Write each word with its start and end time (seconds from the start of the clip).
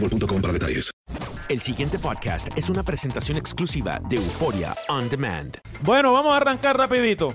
boostmobile.com 0.00 0.40
para 0.40 0.52
detalles. 0.52 0.90
El 1.48 1.60
siguiente 1.60 1.98
podcast 1.98 2.48
es 2.58 2.68
una 2.70 2.82
presentación 2.82 3.38
exclusiva 3.38 4.00
de 4.08 4.16
Euforia 4.16 4.74
On 4.88 5.08
Demand. 5.08 5.58
Bueno, 5.82 6.12
vamos 6.12 6.32
a 6.32 6.38
arrancar 6.38 6.76
rapidito. 6.76 7.34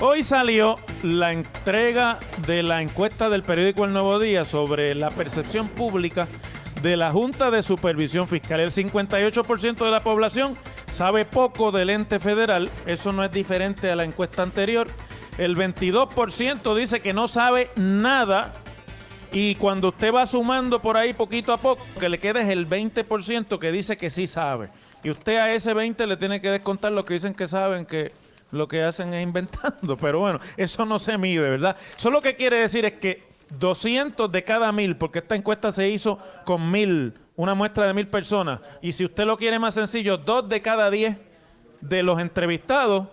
Hoy 0.00 0.22
salió 0.22 0.76
la 1.02 1.32
entrega 1.32 2.18
de 2.46 2.62
la 2.62 2.80
encuesta 2.80 3.28
del 3.28 3.42
periódico 3.42 3.84
El 3.84 3.92
Nuevo 3.92 4.18
Día 4.18 4.46
sobre 4.46 4.94
la 4.94 5.10
percepción 5.10 5.68
pública 5.68 6.26
de 6.82 6.96
la 6.96 7.12
Junta 7.12 7.50
de 7.50 7.62
Supervisión 7.62 8.26
Fiscal. 8.26 8.60
El 8.60 8.70
58% 8.70 9.84
de 9.84 9.90
la 9.90 10.02
población 10.02 10.56
sabe 10.90 11.26
poco 11.26 11.70
del 11.70 11.90
ente 11.90 12.18
federal. 12.18 12.70
Eso 12.86 13.12
no 13.12 13.22
es 13.22 13.30
diferente 13.30 13.90
a 13.90 13.96
la 13.96 14.04
encuesta 14.04 14.42
anterior. 14.42 14.88
El 15.36 15.54
22% 15.54 16.74
dice 16.74 17.00
que 17.00 17.12
no 17.12 17.28
sabe 17.28 17.70
nada. 17.76 18.54
Y 19.32 19.54
cuando 19.54 19.88
usted 19.88 20.12
va 20.12 20.26
sumando 20.26 20.82
por 20.82 20.96
ahí 20.96 21.12
poquito 21.12 21.52
a 21.52 21.56
poco, 21.56 21.84
que 21.98 22.08
le 22.08 22.18
queda 22.18 22.40
es 22.40 22.48
el 22.48 22.68
20% 22.68 23.58
que 23.58 23.72
dice 23.72 23.96
que 23.96 24.10
sí 24.10 24.26
sabe. 24.26 24.70
Y 25.02 25.10
usted 25.10 25.36
a 25.36 25.52
ese 25.52 25.72
20 25.72 26.06
le 26.06 26.16
tiene 26.16 26.40
que 26.40 26.50
descontar 26.50 26.92
lo 26.92 27.04
que 27.04 27.14
dicen 27.14 27.34
que 27.34 27.46
saben, 27.46 27.86
que 27.86 28.12
lo 28.50 28.66
que 28.66 28.82
hacen 28.82 29.14
es 29.14 29.22
inventando. 29.22 29.96
Pero 30.00 30.20
bueno, 30.20 30.40
eso 30.56 30.84
no 30.84 30.98
se 30.98 31.16
mide, 31.16 31.48
¿verdad? 31.48 31.76
Eso 31.96 32.10
lo 32.10 32.20
que 32.20 32.34
quiere 32.34 32.58
decir 32.58 32.84
es 32.84 32.94
que 32.94 33.22
200 33.58 34.30
de 34.30 34.44
cada 34.44 34.72
mil, 34.72 34.96
porque 34.96 35.20
esta 35.20 35.36
encuesta 35.36 35.72
se 35.72 35.88
hizo 35.88 36.18
con 36.44 36.70
mil, 36.70 37.14
una 37.36 37.54
muestra 37.54 37.86
de 37.86 37.94
mil 37.94 38.08
personas. 38.08 38.60
Y 38.82 38.92
si 38.92 39.04
usted 39.04 39.24
lo 39.24 39.36
quiere 39.36 39.58
más 39.58 39.74
sencillo, 39.74 40.18
dos 40.18 40.48
de 40.48 40.60
cada 40.60 40.90
diez 40.90 41.16
de 41.80 42.02
los 42.02 42.20
entrevistados 42.20 43.08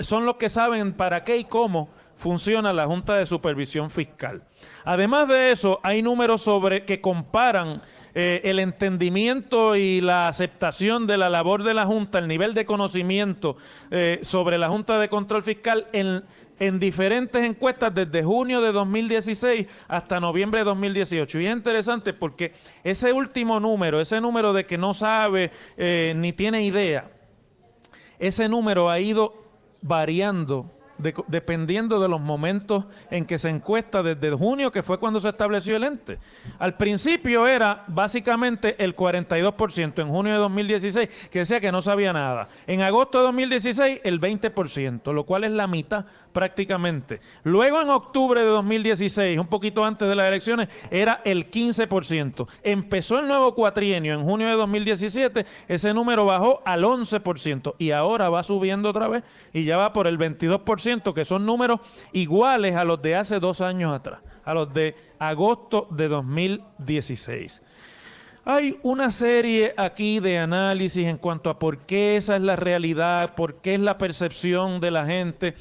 son 0.00 0.26
los 0.26 0.36
que 0.36 0.48
saben 0.48 0.92
para 0.92 1.24
qué 1.24 1.38
y 1.38 1.44
cómo 1.44 1.88
funciona 2.18 2.72
la 2.72 2.86
Junta 2.86 3.14
de 3.14 3.26
Supervisión 3.26 3.90
Fiscal. 3.90 4.42
Además 4.84 5.28
de 5.28 5.52
eso, 5.52 5.80
hay 5.82 6.02
números 6.02 6.42
sobre 6.42 6.84
que 6.84 7.00
comparan 7.00 7.82
eh, 8.18 8.40
el 8.44 8.60
entendimiento 8.60 9.76
y 9.76 10.00
la 10.00 10.28
aceptación 10.28 11.06
de 11.06 11.18
la 11.18 11.28
labor 11.28 11.64
de 11.64 11.74
la 11.74 11.84
Junta, 11.84 12.18
el 12.18 12.28
nivel 12.28 12.54
de 12.54 12.64
conocimiento 12.64 13.58
eh, 13.90 14.20
sobre 14.22 14.56
la 14.56 14.70
Junta 14.70 14.98
de 14.98 15.10
Control 15.10 15.42
Fiscal 15.42 15.86
en, 15.92 16.24
en 16.58 16.80
diferentes 16.80 17.44
encuestas 17.44 17.94
desde 17.94 18.22
junio 18.22 18.62
de 18.62 18.72
2016 18.72 19.66
hasta 19.88 20.18
noviembre 20.18 20.60
de 20.60 20.64
2018. 20.64 21.40
Y 21.40 21.46
es 21.46 21.52
interesante 21.52 22.14
porque 22.14 22.52
ese 22.82 23.12
último 23.12 23.60
número, 23.60 24.00
ese 24.00 24.18
número 24.20 24.54
de 24.54 24.64
que 24.64 24.78
no 24.78 24.94
sabe 24.94 25.50
eh, 25.76 26.14
ni 26.16 26.32
tiene 26.32 26.62
idea, 26.62 27.10
ese 28.18 28.48
número 28.48 28.88
ha 28.88 28.98
ido 28.98 29.44
variando 29.82 30.70
de- 30.98 31.14
dependiendo 31.28 32.00
de 32.00 32.08
los 32.08 32.20
momentos 32.20 32.84
en 33.10 33.24
que 33.24 33.38
se 33.38 33.48
encuesta 33.50 34.02
desde 34.02 34.30
junio, 34.32 34.70
que 34.70 34.82
fue 34.82 34.98
cuando 34.98 35.20
se 35.20 35.28
estableció 35.28 35.76
el 35.76 35.84
ente. 35.84 36.18
Al 36.58 36.76
principio 36.76 37.46
era 37.46 37.84
básicamente 37.88 38.82
el 38.82 38.94
42% 38.96 40.02
en 40.02 40.08
junio 40.08 40.32
de 40.32 40.38
2016, 40.38 41.08
que 41.30 41.40
decía 41.40 41.60
que 41.60 41.72
no 41.72 41.82
sabía 41.82 42.12
nada. 42.12 42.48
En 42.66 42.82
agosto 42.82 43.18
de 43.18 43.24
2016, 43.24 44.00
el 44.04 44.20
20%, 44.20 45.12
lo 45.12 45.24
cual 45.24 45.44
es 45.44 45.50
la 45.52 45.66
mitad 45.66 46.04
prácticamente. 46.36 47.18
Luego 47.44 47.80
en 47.80 47.88
octubre 47.88 48.42
de 48.42 48.46
2016, 48.46 49.38
un 49.38 49.46
poquito 49.46 49.82
antes 49.82 50.06
de 50.06 50.14
las 50.14 50.28
elecciones, 50.28 50.68
era 50.90 51.22
el 51.24 51.50
15%. 51.50 52.46
Empezó 52.62 53.18
el 53.18 53.26
nuevo 53.26 53.54
cuatrienio 53.54 54.12
en 54.12 54.22
junio 54.22 54.46
de 54.46 54.52
2017, 54.52 55.46
ese 55.66 55.94
número 55.94 56.26
bajó 56.26 56.60
al 56.66 56.84
11% 56.84 57.76
y 57.78 57.92
ahora 57.92 58.28
va 58.28 58.42
subiendo 58.42 58.90
otra 58.90 59.08
vez 59.08 59.24
y 59.54 59.64
ya 59.64 59.78
va 59.78 59.94
por 59.94 60.06
el 60.06 60.18
22%, 60.18 61.14
que 61.14 61.24
son 61.24 61.46
números 61.46 61.80
iguales 62.12 62.76
a 62.76 62.84
los 62.84 63.00
de 63.00 63.16
hace 63.16 63.40
dos 63.40 63.62
años 63.62 63.94
atrás, 63.94 64.20
a 64.44 64.52
los 64.52 64.74
de 64.74 64.94
agosto 65.18 65.88
de 65.90 66.08
2016. 66.08 67.62
Hay 68.48 68.78
una 68.84 69.10
serie 69.10 69.74
aquí 69.76 70.20
de 70.20 70.38
análisis 70.38 71.04
en 71.04 71.18
cuanto 71.18 71.50
a 71.50 71.58
por 71.58 71.78
qué 71.78 72.16
esa 72.16 72.36
es 72.36 72.42
la 72.42 72.54
realidad, 72.54 73.34
por 73.34 73.56
qué 73.56 73.74
es 73.74 73.80
la 73.80 73.98
percepción 73.98 74.78
de 74.78 74.92
la 74.92 75.04
gente. 75.04 75.56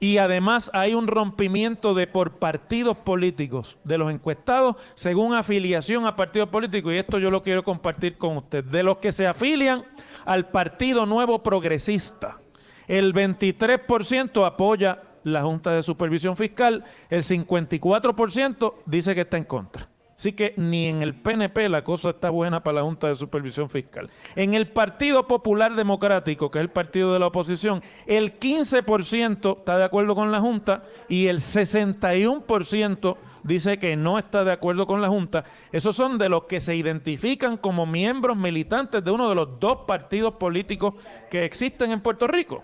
Y 0.00 0.18
además 0.18 0.70
hay 0.74 0.94
un 0.94 1.06
rompimiento 1.06 1.94
de 1.94 2.06
por 2.06 2.38
partidos 2.38 2.96
políticos 2.96 3.78
de 3.84 3.96
los 3.96 4.12
encuestados 4.12 4.76
según 4.94 5.34
afiliación 5.34 6.04
a 6.04 6.16
partidos 6.16 6.48
políticos. 6.48 6.92
Y 6.92 6.98
esto 6.98 7.18
yo 7.18 7.30
lo 7.30 7.42
quiero 7.42 7.62
compartir 7.64 8.18
con 8.18 8.36
usted. 8.36 8.64
De 8.64 8.82
los 8.82 8.98
que 8.98 9.12
se 9.12 9.26
afilian 9.26 9.84
al 10.26 10.48
Partido 10.50 11.06
Nuevo 11.06 11.42
Progresista, 11.42 12.40
el 12.86 13.14
23% 13.14 14.46
apoya 14.46 15.00
la 15.22 15.42
Junta 15.42 15.72
de 15.72 15.82
Supervisión 15.82 16.36
Fiscal, 16.36 16.84
el 17.08 17.22
54% 17.22 18.74
dice 18.86 19.14
que 19.14 19.22
está 19.22 19.38
en 19.38 19.44
contra. 19.44 19.88
Así 20.16 20.32
que 20.32 20.54
ni 20.56 20.86
en 20.86 21.02
el 21.02 21.14
PNP 21.14 21.68
la 21.68 21.82
cosa 21.82 22.10
está 22.10 22.30
buena 22.30 22.62
para 22.62 22.76
la 22.76 22.82
Junta 22.82 23.08
de 23.08 23.16
Supervisión 23.16 23.68
Fiscal. 23.68 24.08
En 24.36 24.54
el 24.54 24.68
Partido 24.68 25.26
Popular 25.26 25.74
Democrático, 25.74 26.50
que 26.50 26.58
es 26.58 26.62
el 26.62 26.70
partido 26.70 27.12
de 27.12 27.18
la 27.18 27.26
oposición, 27.26 27.82
el 28.06 28.38
15% 28.38 29.58
está 29.58 29.76
de 29.76 29.84
acuerdo 29.84 30.14
con 30.14 30.30
la 30.30 30.40
Junta 30.40 30.84
y 31.08 31.26
el 31.26 31.38
61% 31.38 33.16
dice 33.42 33.78
que 33.78 33.96
no 33.96 34.18
está 34.18 34.44
de 34.44 34.52
acuerdo 34.52 34.86
con 34.86 35.00
la 35.00 35.08
Junta. 35.08 35.44
Esos 35.72 35.96
son 35.96 36.16
de 36.18 36.28
los 36.28 36.44
que 36.44 36.60
se 36.60 36.76
identifican 36.76 37.56
como 37.56 37.84
miembros 37.84 38.36
militantes 38.36 39.04
de 39.04 39.10
uno 39.10 39.28
de 39.28 39.34
los 39.34 39.58
dos 39.58 39.78
partidos 39.86 40.34
políticos 40.34 40.94
que 41.30 41.44
existen 41.44 41.90
en 41.90 42.00
Puerto 42.00 42.26
Rico. 42.26 42.62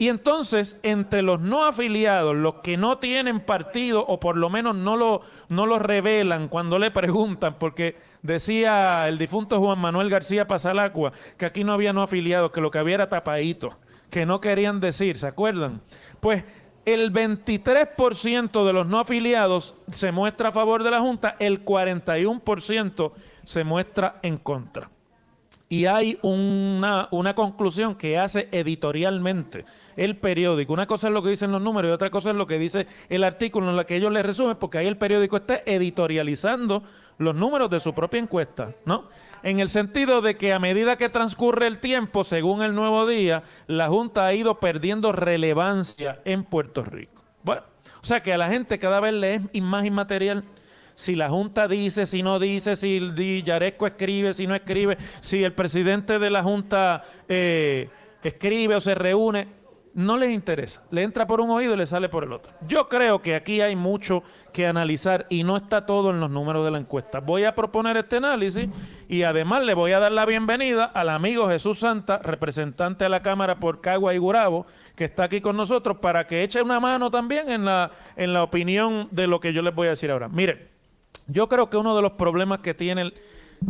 Y 0.00 0.08
entonces, 0.08 0.80
entre 0.82 1.20
los 1.20 1.42
no 1.42 1.62
afiliados, 1.62 2.34
los 2.34 2.54
que 2.62 2.78
no 2.78 2.96
tienen 2.96 3.38
partido 3.38 4.02
o 4.06 4.18
por 4.18 4.38
lo 4.38 4.48
menos 4.48 4.74
no 4.74 4.96
lo, 4.96 5.20
no 5.50 5.66
lo 5.66 5.78
revelan 5.78 6.48
cuando 6.48 6.78
le 6.78 6.90
preguntan, 6.90 7.56
porque 7.58 7.96
decía 8.22 9.06
el 9.08 9.18
difunto 9.18 9.60
Juan 9.60 9.78
Manuel 9.78 10.08
García 10.08 10.48
Pasalacua 10.48 11.12
que 11.36 11.44
aquí 11.44 11.64
no 11.64 11.74
había 11.74 11.92
no 11.92 12.00
afiliados, 12.00 12.50
que 12.50 12.62
lo 12.62 12.70
que 12.70 12.78
había 12.78 12.94
era 12.94 13.10
tapadito, 13.10 13.76
que 14.08 14.24
no 14.24 14.40
querían 14.40 14.80
decir, 14.80 15.18
¿se 15.18 15.26
acuerdan? 15.26 15.82
Pues 16.20 16.44
el 16.86 17.12
23% 17.12 18.64
de 18.64 18.72
los 18.72 18.86
no 18.86 19.00
afiliados 19.00 19.74
se 19.92 20.12
muestra 20.12 20.48
a 20.48 20.52
favor 20.52 20.82
de 20.82 20.92
la 20.92 21.00
Junta, 21.00 21.36
el 21.40 21.62
41% 21.62 23.12
se 23.44 23.64
muestra 23.64 24.18
en 24.22 24.38
contra. 24.38 24.88
Y 25.72 25.86
hay 25.86 26.18
una, 26.22 27.06
una, 27.12 27.36
conclusión 27.36 27.94
que 27.94 28.18
hace 28.18 28.48
editorialmente 28.50 29.64
el 29.96 30.16
periódico. 30.16 30.72
Una 30.72 30.88
cosa 30.88 31.06
es 31.06 31.14
lo 31.14 31.22
que 31.22 31.30
dicen 31.30 31.52
los 31.52 31.62
números 31.62 31.90
y 31.90 31.92
otra 31.92 32.10
cosa 32.10 32.30
es 32.30 32.36
lo 32.36 32.48
que 32.48 32.58
dice 32.58 32.88
el 33.08 33.22
artículo 33.22 33.70
en 33.70 33.76
la 33.76 33.84
que 33.84 33.94
ellos 33.94 34.10
le 34.10 34.24
resumen, 34.24 34.56
porque 34.56 34.78
ahí 34.78 34.88
el 34.88 34.96
periódico 34.96 35.36
está 35.36 35.62
editorializando 35.64 36.82
los 37.18 37.36
números 37.36 37.70
de 37.70 37.78
su 37.78 37.94
propia 37.94 38.18
encuesta, 38.18 38.74
¿no? 38.84 39.04
En 39.44 39.60
el 39.60 39.68
sentido 39.68 40.20
de 40.22 40.36
que 40.36 40.52
a 40.52 40.58
medida 40.58 40.96
que 40.96 41.08
transcurre 41.08 41.68
el 41.68 41.78
tiempo, 41.78 42.24
según 42.24 42.62
el 42.62 42.74
nuevo 42.74 43.06
día, 43.06 43.44
la 43.68 43.88
Junta 43.88 44.26
ha 44.26 44.34
ido 44.34 44.58
perdiendo 44.58 45.12
relevancia 45.12 46.20
en 46.24 46.42
Puerto 46.42 46.82
Rico. 46.82 47.22
Bueno, 47.44 47.62
o 48.02 48.04
sea 48.04 48.24
que 48.24 48.32
a 48.32 48.38
la 48.38 48.48
gente 48.48 48.80
cada 48.80 48.98
vez 48.98 49.14
le 49.14 49.34
es 49.36 49.62
más 49.62 49.86
inmaterial 49.86 50.42
si 51.00 51.16
la 51.16 51.30
Junta 51.30 51.66
dice, 51.66 52.04
si 52.04 52.22
no 52.22 52.38
dice, 52.38 52.76
si 52.76 52.98
el 52.98 53.42
Yaresco 53.42 53.86
escribe, 53.86 54.34
si 54.34 54.46
no 54.46 54.54
escribe, 54.54 54.98
si 55.20 55.42
el 55.42 55.54
presidente 55.54 56.18
de 56.18 56.28
la 56.28 56.42
Junta 56.42 57.02
eh, 57.26 57.88
escribe 58.22 58.74
o 58.74 58.82
se 58.82 58.94
reúne, 58.94 59.48
no 59.94 60.18
les 60.18 60.30
interesa. 60.30 60.84
Le 60.90 61.02
entra 61.02 61.26
por 61.26 61.40
un 61.40 61.48
oído 61.48 61.72
y 61.72 61.78
le 61.78 61.86
sale 61.86 62.10
por 62.10 62.22
el 62.24 62.34
otro. 62.34 62.52
Yo 62.68 62.86
creo 62.90 63.22
que 63.22 63.34
aquí 63.34 63.62
hay 63.62 63.76
mucho 63.76 64.22
que 64.52 64.66
analizar 64.66 65.24
y 65.30 65.42
no 65.42 65.56
está 65.56 65.86
todo 65.86 66.10
en 66.10 66.20
los 66.20 66.30
números 66.30 66.66
de 66.66 66.70
la 66.70 66.76
encuesta. 66.76 67.20
Voy 67.20 67.44
a 67.44 67.54
proponer 67.54 67.96
este 67.96 68.18
análisis 68.18 68.68
y 69.08 69.22
además 69.22 69.64
le 69.64 69.72
voy 69.72 69.92
a 69.92 70.00
dar 70.00 70.12
la 70.12 70.26
bienvenida 70.26 70.84
al 70.84 71.08
amigo 71.08 71.48
Jesús 71.48 71.78
Santa, 71.78 72.18
representante 72.18 73.04
de 73.04 73.10
la 73.10 73.22
Cámara 73.22 73.58
por 73.58 73.80
Cagua 73.80 74.12
y 74.12 74.18
Gurabo, 74.18 74.66
que 74.94 75.06
está 75.06 75.24
aquí 75.24 75.40
con 75.40 75.56
nosotros 75.56 75.96
para 75.96 76.26
que 76.26 76.42
eche 76.42 76.60
una 76.60 76.78
mano 76.78 77.10
también 77.10 77.50
en 77.50 77.64
la, 77.64 77.90
en 78.16 78.34
la 78.34 78.42
opinión 78.42 79.08
de 79.10 79.26
lo 79.26 79.40
que 79.40 79.54
yo 79.54 79.62
les 79.62 79.74
voy 79.74 79.86
a 79.86 79.90
decir 79.90 80.10
ahora. 80.10 80.28
Mire, 80.28 80.79
yo 81.26 81.48
creo 81.48 81.70
que 81.70 81.76
uno 81.76 81.94
de 81.94 82.02
los 82.02 82.12
problemas 82.12 82.60
que 82.60 82.74
tiene 82.74 83.12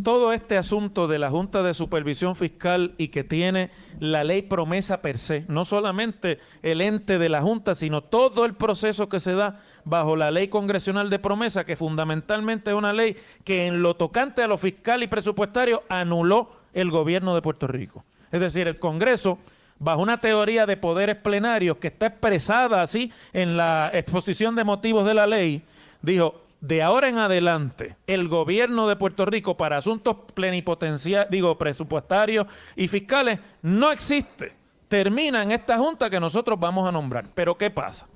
todo 0.04 0.32
este 0.32 0.56
asunto 0.56 1.08
de 1.08 1.18
la 1.18 1.30
Junta 1.30 1.62
de 1.62 1.74
Supervisión 1.74 2.36
Fiscal 2.36 2.94
y 2.96 3.08
que 3.08 3.24
tiene 3.24 3.70
la 3.98 4.22
ley 4.22 4.42
promesa 4.42 5.02
per 5.02 5.18
se, 5.18 5.44
no 5.48 5.64
solamente 5.64 6.38
el 6.62 6.80
ente 6.80 7.18
de 7.18 7.28
la 7.28 7.42
Junta, 7.42 7.74
sino 7.74 8.02
todo 8.02 8.44
el 8.44 8.54
proceso 8.54 9.08
que 9.08 9.20
se 9.20 9.34
da 9.34 9.60
bajo 9.84 10.14
la 10.16 10.30
ley 10.30 10.48
congresional 10.48 11.10
de 11.10 11.18
promesa, 11.18 11.64
que 11.64 11.76
fundamentalmente 11.76 12.70
es 12.70 12.76
una 12.76 12.92
ley 12.92 13.16
que 13.44 13.66
en 13.66 13.82
lo 13.82 13.94
tocante 13.94 14.42
a 14.42 14.46
lo 14.46 14.58
fiscal 14.58 15.02
y 15.02 15.08
presupuestario 15.08 15.82
anuló 15.88 16.50
el 16.72 16.90
gobierno 16.90 17.34
de 17.34 17.42
Puerto 17.42 17.66
Rico. 17.66 18.04
Es 18.30 18.40
decir, 18.40 18.68
el 18.68 18.78
Congreso 18.78 19.38
bajo 19.80 20.02
una 20.02 20.18
teoría 20.18 20.66
de 20.66 20.76
poderes 20.76 21.16
plenarios 21.16 21.78
que 21.78 21.88
está 21.88 22.06
expresada 22.06 22.82
así 22.82 23.12
en 23.32 23.56
la 23.56 23.90
exposición 23.92 24.54
de 24.54 24.62
motivos 24.62 25.04
de 25.04 25.14
la 25.14 25.26
ley, 25.26 25.62
dijo, 26.02 26.42
de 26.60 26.82
ahora 26.82 27.08
en 27.08 27.18
adelante, 27.18 27.96
el 28.06 28.28
gobierno 28.28 28.86
de 28.86 28.96
Puerto 28.96 29.24
Rico 29.24 29.56
para 29.56 29.78
asuntos 29.78 30.16
plenipotenciarios, 30.34 31.30
digo, 31.30 31.56
presupuestarios 31.56 32.46
y 32.76 32.88
fiscales 32.88 33.40
no 33.62 33.90
existe. 33.90 34.52
Termina 34.88 35.42
en 35.42 35.52
esta 35.52 35.78
junta 35.78 36.10
que 36.10 36.20
nosotros 36.20 36.58
vamos 36.58 36.86
a 36.86 36.92
nombrar. 36.92 37.26
Pero 37.34 37.56
¿qué 37.56 37.70
pasa? 37.70 38.08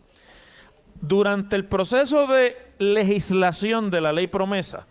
Durante 1.00 1.56
el 1.56 1.64
proceso 1.64 2.26
de 2.26 2.56
legislación 2.78 3.90
de 3.90 4.00
la 4.00 4.12
ley 4.12 4.26
promesa, 4.26 4.86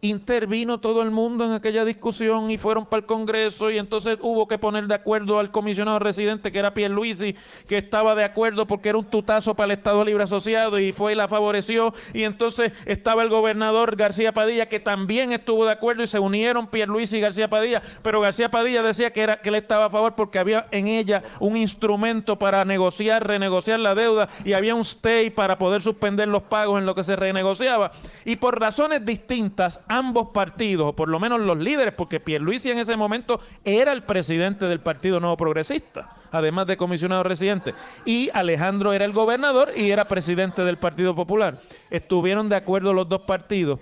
intervino 0.00 0.78
todo 0.78 1.02
el 1.02 1.10
mundo 1.10 1.44
en 1.44 1.52
aquella 1.52 1.84
discusión 1.84 2.50
y 2.50 2.58
fueron 2.58 2.86
para 2.86 3.00
el 3.00 3.06
Congreso 3.06 3.70
y 3.70 3.78
entonces 3.78 4.18
hubo 4.20 4.46
que 4.46 4.58
poner 4.58 4.86
de 4.86 4.94
acuerdo 4.94 5.40
al 5.40 5.50
comisionado 5.50 5.98
residente 5.98 6.52
que 6.52 6.58
era 6.60 6.72
Pierluisi, 6.72 7.34
que 7.66 7.78
estaba 7.78 8.14
de 8.14 8.22
acuerdo 8.22 8.66
porque 8.66 8.90
era 8.90 8.98
un 8.98 9.04
tutazo 9.04 9.54
para 9.54 9.72
el 9.72 9.78
Estado 9.78 10.04
Libre 10.04 10.22
Asociado 10.22 10.78
y 10.78 10.92
fue 10.92 11.12
y 11.12 11.14
la 11.16 11.26
favoreció. 11.26 11.92
Y 12.14 12.22
entonces 12.22 12.72
estaba 12.86 13.22
el 13.22 13.28
gobernador 13.28 13.96
García 13.96 14.32
Padilla 14.32 14.66
que 14.66 14.78
también 14.78 15.32
estuvo 15.32 15.64
de 15.64 15.72
acuerdo 15.72 16.04
y 16.04 16.06
se 16.06 16.20
unieron 16.20 16.68
Pierluisi 16.68 17.18
y 17.18 17.20
García 17.20 17.48
Padilla, 17.48 17.82
pero 18.02 18.20
García 18.20 18.50
Padilla 18.50 18.82
decía 18.82 19.12
que 19.12 19.22
era 19.22 19.40
que 19.40 19.48
él 19.48 19.56
estaba 19.56 19.86
a 19.86 19.90
favor 19.90 20.14
porque 20.14 20.38
había 20.38 20.66
en 20.70 20.86
ella 20.86 21.24
un 21.40 21.56
instrumento 21.56 22.38
para 22.38 22.64
negociar, 22.64 23.26
renegociar 23.26 23.80
la 23.80 23.96
deuda 23.96 24.28
y 24.44 24.52
había 24.52 24.76
un 24.76 24.82
stay 24.82 25.30
para 25.30 25.58
poder 25.58 25.82
suspender 25.82 26.28
los 26.28 26.44
pagos 26.44 26.78
en 26.78 26.86
lo 26.86 26.94
que 26.94 27.02
se 27.02 27.16
renegociaba. 27.16 27.90
Y 28.24 28.36
por 28.36 28.60
razones 28.60 29.04
distintas 29.04 29.80
ambos 29.88 30.28
partidos, 30.28 30.88
o 30.88 30.92
por 30.94 31.08
lo 31.08 31.18
menos 31.18 31.40
los 31.40 31.58
líderes, 31.58 31.94
porque 31.94 32.20
Pierluisi 32.20 32.70
en 32.70 32.78
ese 32.78 32.96
momento 32.96 33.40
era 33.64 33.92
el 33.92 34.02
presidente 34.02 34.66
del 34.66 34.80
Partido 34.80 35.20
Nuevo 35.20 35.36
Progresista, 35.36 36.16
además 36.30 36.66
de 36.66 36.76
comisionado 36.76 37.22
residente, 37.22 37.74
y 38.04 38.30
Alejandro 38.34 38.92
era 38.92 39.04
el 39.04 39.12
gobernador 39.12 39.72
y 39.76 39.90
era 39.90 40.06
presidente 40.06 40.64
del 40.64 40.78
Partido 40.78 41.14
Popular. 41.14 41.60
Estuvieron 41.90 42.48
de 42.48 42.56
acuerdo 42.56 42.92
los 42.92 43.08
dos 43.08 43.22
partidos 43.22 43.80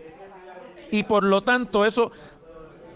y 0.90 1.02
por 1.02 1.24
lo 1.24 1.42
tanto 1.42 1.84
eso 1.84 2.12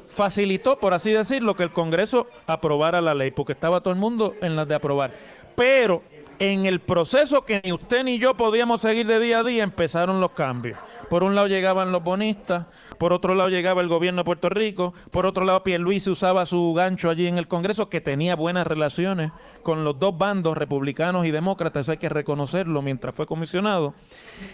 facilitó, 0.08 0.78
por 0.78 0.92
así 0.92 1.12
decirlo, 1.12 1.54
que 1.54 1.62
el 1.62 1.70
Congreso 1.70 2.26
aprobara 2.46 3.00
la 3.00 3.14
ley, 3.14 3.30
porque 3.30 3.52
estaba 3.52 3.80
todo 3.80 3.92
el 3.92 4.00
mundo 4.00 4.34
en 4.40 4.56
las 4.56 4.66
de 4.68 4.74
aprobar. 4.74 5.12
Pero 5.54 6.02
en 6.38 6.66
el 6.66 6.80
proceso 6.80 7.44
que 7.44 7.60
ni 7.62 7.72
usted 7.72 8.02
ni 8.02 8.18
yo 8.18 8.34
podíamos 8.34 8.80
seguir 8.80 9.06
de 9.06 9.20
día 9.20 9.40
a 9.40 9.44
día, 9.44 9.62
empezaron 9.62 10.20
los 10.20 10.32
cambios. 10.32 10.78
Por 11.10 11.24
un 11.24 11.34
lado 11.34 11.48
llegaban 11.48 11.90
los 11.90 12.04
bonistas, 12.04 12.66
por 12.96 13.12
otro 13.12 13.34
lado 13.34 13.50
llegaba 13.50 13.82
el 13.82 13.88
gobierno 13.88 14.20
de 14.20 14.24
Puerto 14.24 14.48
Rico, 14.48 14.94
por 15.10 15.26
otro 15.26 15.44
lado 15.44 15.64
Pierluisi 15.64 16.08
usaba 16.08 16.46
su 16.46 16.72
gancho 16.72 17.10
allí 17.10 17.26
en 17.26 17.36
el 17.36 17.48
Congreso, 17.48 17.88
que 17.88 18.00
tenía 18.00 18.36
buenas 18.36 18.64
relaciones 18.64 19.32
con 19.64 19.82
los 19.82 19.98
dos 19.98 20.16
bandos, 20.16 20.56
republicanos 20.56 21.26
y 21.26 21.32
demócratas, 21.32 21.88
hay 21.88 21.96
que 21.96 22.08
reconocerlo 22.08 22.80
mientras 22.80 23.12
fue 23.12 23.26
comisionado. 23.26 23.92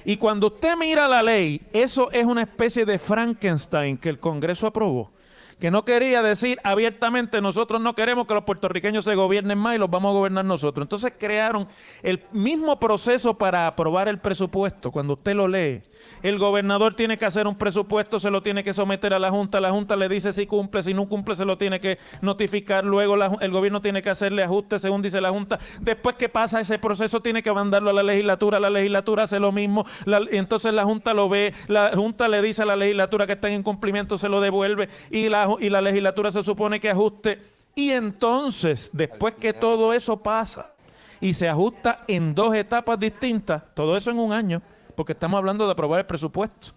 Y 0.06 0.17
cuando 0.17 0.47
usted 0.47 0.79
mira 0.79 1.06
la 1.06 1.23
ley, 1.23 1.61
eso 1.75 2.11
es 2.11 2.25
una 2.25 2.41
especie 2.41 2.87
de 2.87 2.99
Frankenstein 2.99 3.99
que 3.99 4.08
el 4.08 4.19
Congreso 4.19 4.67
aprobó 4.67 5.11
que 5.58 5.70
no 5.70 5.85
quería 5.85 6.23
decir 6.23 6.58
abiertamente 6.64 7.41
nosotros 7.41 7.81
no 7.81 7.94
queremos 7.94 8.26
que 8.26 8.35
los 8.35 8.44
puertorriqueños 8.44 9.05
se 9.05 9.14
gobiernen 9.14 9.58
más 9.58 9.75
y 9.75 9.79
los 9.79 9.91
vamos 9.91 10.11
a 10.11 10.12
gobernar 10.12 10.44
nosotros. 10.44 10.85
Entonces 10.85 11.14
crearon 11.19 11.67
el 12.03 12.23
mismo 12.32 12.79
proceso 12.79 13.35
para 13.35 13.67
aprobar 13.67 14.08
el 14.08 14.19
presupuesto, 14.19 14.91
cuando 14.91 15.14
usted 15.14 15.35
lo 15.35 15.49
lee. 15.49 15.82
El 16.23 16.38
gobernador 16.38 16.94
tiene 16.94 17.17
que 17.17 17.25
hacer 17.25 17.47
un 17.47 17.56
presupuesto, 17.56 18.20
se 18.20 18.31
lo 18.31 18.43
tiene 18.43 18.62
que 18.62 18.73
someter 18.73 19.14
a 19.14 19.19
la 19.19 19.31
Junta, 19.31 19.61
la 19.61 19.70
Junta 19.70 19.97
le 19.97 20.08
dice 20.08 20.32
si 20.32 20.47
cumple, 20.47 20.82
si 20.82 20.93
no 20.93 21.08
cumple 21.08 21.35
se 21.35 21.44
lo 21.44 21.56
tiene 21.56 21.81
que 21.81 21.98
notificar, 22.20 22.84
luego 22.84 23.17
el 23.41 23.51
gobierno 23.51 23.81
tiene 23.81 24.03
que 24.03 24.10
hacerle 24.10 24.43
ajustes 24.43 24.82
según 24.82 25.01
dice 25.01 25.20
la 25.20 25.31
Junta. 25.31 25.58
Después 25.81 26.17
que 26.17 26.29
pasa 26.29 26.60
ese 26.60 26.79
proceso 26.79 27.22
tiene 27.22 27.43
que 27.43 27.53
mandarlo 27.53 27.91
a 27.91 27.93
la 27.94 28.03
legislatura, 28.03 28.60
la 28.60 28.70
legislatura 28.70 29.22
hace 29.22 29.41
lo 29.41 29.53
mismo, 29.53 29.86
entonces 30.31 30.75
la 30.75 30.84
Junta 30.84 31.15
lo 31.15 31.29
ve, 31.29 31.55
la 31.69 31.93
Junta 31.94 32.29
le 32.29 32.43
dice 32.43 32.63
a 32.63 32.67
la 32.67 32.77
legislatura 32.77 33.27
que 33.27 33.32
está 33.32 33.48
en 33.48 33.55
incumplimiento, 33.55 34.19
se 34.19 34.29
lo 34.29 34.41
devuelve 34.41 34.89
y 35.10 35.29
la, 35.29 35.45
y 35.60 35.70
la 35.70 35.81
legislatura 35.81 36.31
se 36.31 36.43
supone 36.43 36.81
que 36.81 36.91
ajuste. 36.91 37.43
Y 37.74 37.91
entonces, 37.91 38.91
después 38.93 39.34
que 39.34 39.53
todo 39.53 39.93
eso 39.93 40.17
pasa 40.22 40.72
y 41.20 41.34
se 41.34 41.48
ajusta 41.48 42.05
en 42.08 42.34
dos 42.34 42.55
etapas 42.55 42.98
distintas, 42.98 43.62
todo 43.74 43.96
eso 43.96 44.10
en 44.10 44.19
un 44.19 44.32
año, 44.32 44.62
porque 44.94 45.12
estamos 45.12 45.38
hablando 45.38 45.67
de 45.67 45.72
aprobar 45.72 46.00
el 46.00 46.06
presupuesto. 46.06 46.72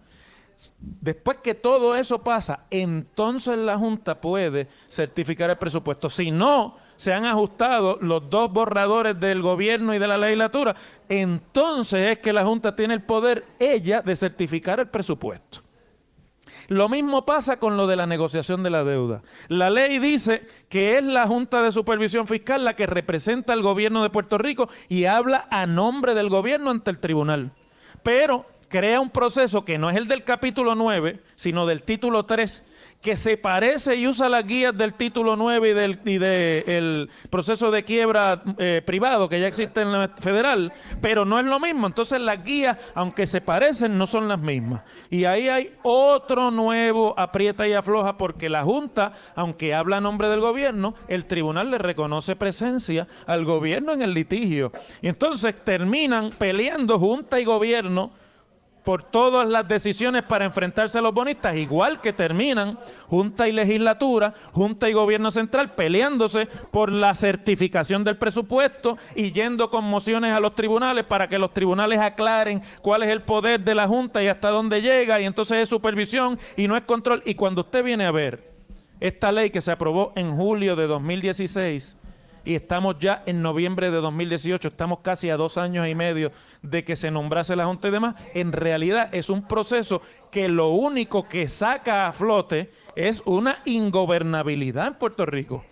Después 0.77 1.37
que 1.37 1.55
todo 1.55 1.95
eso 1.95 2.21
pasa, 2.21 2.65
entonces 2.69 3.57
la 3.57 3.77
Junta 3.77 4.19
puede 4.19 4.67
certificar 4.89 5.49
el 5.49 5.57
presupuesto. 5.57 6.09
Si 6.09 6.31
no 6.31 6.75
se 6.97 7.13
han 7.13 7.23
ajustado 7.23 7.97
los 8.01 8.29
dos 8.29 8.51
borradores 8.51 9.17
del 9.17 9.41
gobierno 9.41 9.95
y 9.95 9.99
de 9.99 10.07
la 10.07 10.17
legislatura, 10.17 10.75
entonces 11.07 12.11
es 12.11 12.19
que 12.19 12.33
la 12.33 12.43
Junta 12.43 12.75
tiene 12.75 12.93
el 12.93 13.03
poder, 13.03 13.45
ella, 13.57 14.01
de 14.01 14.17
certificar 14.17 14.81
el 14.81 14.89
presupuesto. 14.89 15.61
Lo 16.69 16.87
mismo 16.87 17.25
pasa 17.25 17.57
con 17.57 17.77
lo 17.77 17.87
de 17.87 17.95
la 17.95 18.05
negociación 18.05 18.61
de 18.61 18.69
la 18.69 18.83
deuda. 18.83 19.23
La 19.47 19.71
ley 19.71 19.97
dice 19.97 20.45
que 20.69 20.97
es 20.97 21.03
la 21.03 21.25
Junta 21.25 21.63
de 21.63 21.71
Supervisión 21.71 22.27
Fiscal 22.27 22.63
la 22.63 22.75
que 22.75 22.85
representa 22.85 23.53
al 23.53 23.63
gobierno 23.63 24.03
de 24.03 24.11
Puerto 24.11 24.37
Rico 24.37 24.69
y 24.87 25.05
habla 25.05 25.47
a 25.49 25.65
nombre 25.65 26.13
del 26.13 26.29
gobierno 26.29 26.69
ante 26.69 26.91
el 26.91 26.99
tribunal. 26.99 27.53
Pero 28.03 28.45
crea 28.69 29.01
un 29.01 29.09
proceso 29.09 29.65
que 29.65 29.79
no 29.79 29.89
es 29.89 29.97
el 29.97 30.07
del 30.07 30.23
capítulo 30.23 30.75
9, 30.75 31.19
sino 31.35 31.65
del 31.65 31.81
título 31.81 32.25
3, 32.25 32.63
que 33.01 33.15
se 33.15 33.37
parece 33.37 33.95
y 33.95 34.07
usa 34.07 34.27
las 34.27 34.45
guías 34.45 34.77
del 34.77 34.93
título 34.93 35.37
9 35.37 35.69
y 35.69 35.73
del 35.73 35.99
y 36.03 36.17
de 36.17 37.07
proceso 37.29 37.71
de 37.71 37.83
quiebra 37.83 38.43
eh, 38.57 38.81
privado 38.85 39.29
que 39.29 39.39
ya 39.39 39.47
existe 39.47 39.81
en 39.81 39.91
la 39.93 40.09
federal, 40.19 40.73
pero 41.01 41.23
no 41.23 41.39
es 41.39 41.45
lo 41.45 41.59
mismo. 41.59 41.87
Entonces 41.87 42.19
las 42.19 42.43
guías, 42.43 42.77
aunque 42.93 43.25
se 43.25 43.39
parecen, 43.39 43.97
no 43.97 44.05
son 44.05 44.27
las 44.27 44.39
mismas. 44.39 44.81
Y 45.09 45.23
ahí 45.23 45.47
hay 45.47 45.71
otro 45.83 46.51
nuevo 46.51 47.13
aprieta 47.17 47.67
y 47.67 47.73
afloja 47.73 48.17
porque 48.17 48.49
la 48.49 48.63
Junta, 48.63 49.13
aunque 49.33 49.73
habla 49.73 49.97
a 49.97 50.01
nombre 50.01 50.27
del 50.27 50.41
gobierno, 50.41 50.93
el 51.07 51.25
tribunal 51.25 51.71
le 51.71 51.77
reconoce 51.77 52.35
presencia 52.35 53.07
al 53.25 53.45
gobierno 53.45 53.93
en 53.93 54.01
el 54.01 54.13
litigio. 54.13 54.73
Y 55.01 55.07
entonces 55.07 55.55
terminan 55.63 56.31
peleando 56.31 56.99
Junta 56.99 57.39
y 57.39 57.45
gobierno 57.45 58.11
por 58.89 59.03
todas 59.03 59.47
las 59.47 59.67
decisiones 59.67 60.23
para 60.23 60.45
enfrentarse 60.45 60.97
a 60.97 61.01
los 61.03 61.13
bonistas, 61.13 61.55
igual 61.55 62.01
que 62.01 62.11
terminan 62.11 62.75
Junta 63.05 63.47
y 63.47 63.51
Legislatura, 63.51 64.33
Junta 64.51 64.89
y 64.89 64.93
Gobierno 64.93 65.29
Central 65.29 65.75
peleándose 65.75 66.47
por 66.71 66.91
la 66.91 67.13
certificación 67.13 68.03
del 68.03 68.17
presupuesto 68.17 68.97
y 69.13 69.31
yendo 69.31 69.69
con 69.69 69.83
mociones 69.83 70.33
a 70.33 70.39
los 70.39 70.55
tribunales 70.55 71.05
para 71.05 71.29
que 71.29 71.37
los 71.37 71.53
tribunales 71.53 71.99
aclaren 71.99 72.63
cuál 72.81 73.03
es 73.03 73.09
el 73.09 73.21
poder 73.21 73.59
de 73.59 73.75
la 73.75 73.87
Junta 73.87 74.23
y 74.23 74.27
hasta 74.27 74.49
dónde 74.49 74.81
llega, 74.81 75.21
y 75.21 75.25
entonces 75.25 75.59
es 75.59 75.69
supervisión 75.69 76.39
y 76.57 76.67
no 76.67 76.75
es 76.75 76.81
control. 76.81 77.21
Y 77.27 77.35
cuando 77.35 77.61
usted 77.61 77.83
viene 77.83 78.07
a 78.07 78.11
ver 78.11 78.55
esta 78.99 79.31
ley 79.31 79.51
que 79.51 79.61
se 79.61 79.71
aprobó 79.71 80.13
en 80.15 80.35
julio 80.35 80.75
de 80.75 80.87
2016, 80.87 81.95
y 82.45 82.55
estamos 82.55 82.97
ya 82.99 83.23
en 83.25 83.41
noviembre 83.41 83.91
de 83.91 83.97
2018, 83.97 84.69
estamos 84.69 84.99
casi 84.99 85.29
a 85.29 85.37
dos 85.37 85.57
años 85.57 85.87
y 85.87 85.95
medio 85.95 86.31
de 86.61 86.83
que 86.83 86.95
se 86.95 87.11
nombrase 87.11 87.55
la 87.55 87.65
Junta 87.65 87.87
y 87.87 87.91
demás, 87.91 88.15
en 88.33 88.51
realidad 88.51 89.09
es 89.11 89.29
un 89.29 89.47
proceso 89.47 90.01
que 90.31 90.49
lo 90.49 90.69
único 90.69 91.27
que 91.27 91.47
saca 91.47 92.07
a 92.07 92.13
flote 92.13 92.71
es 92.95 93.21
una 93.25 93.59
ingobernabilidad 93.65 94.87
en 94.87 94.93
Puerto 94.95 95.25
Rico. 95.25 95.63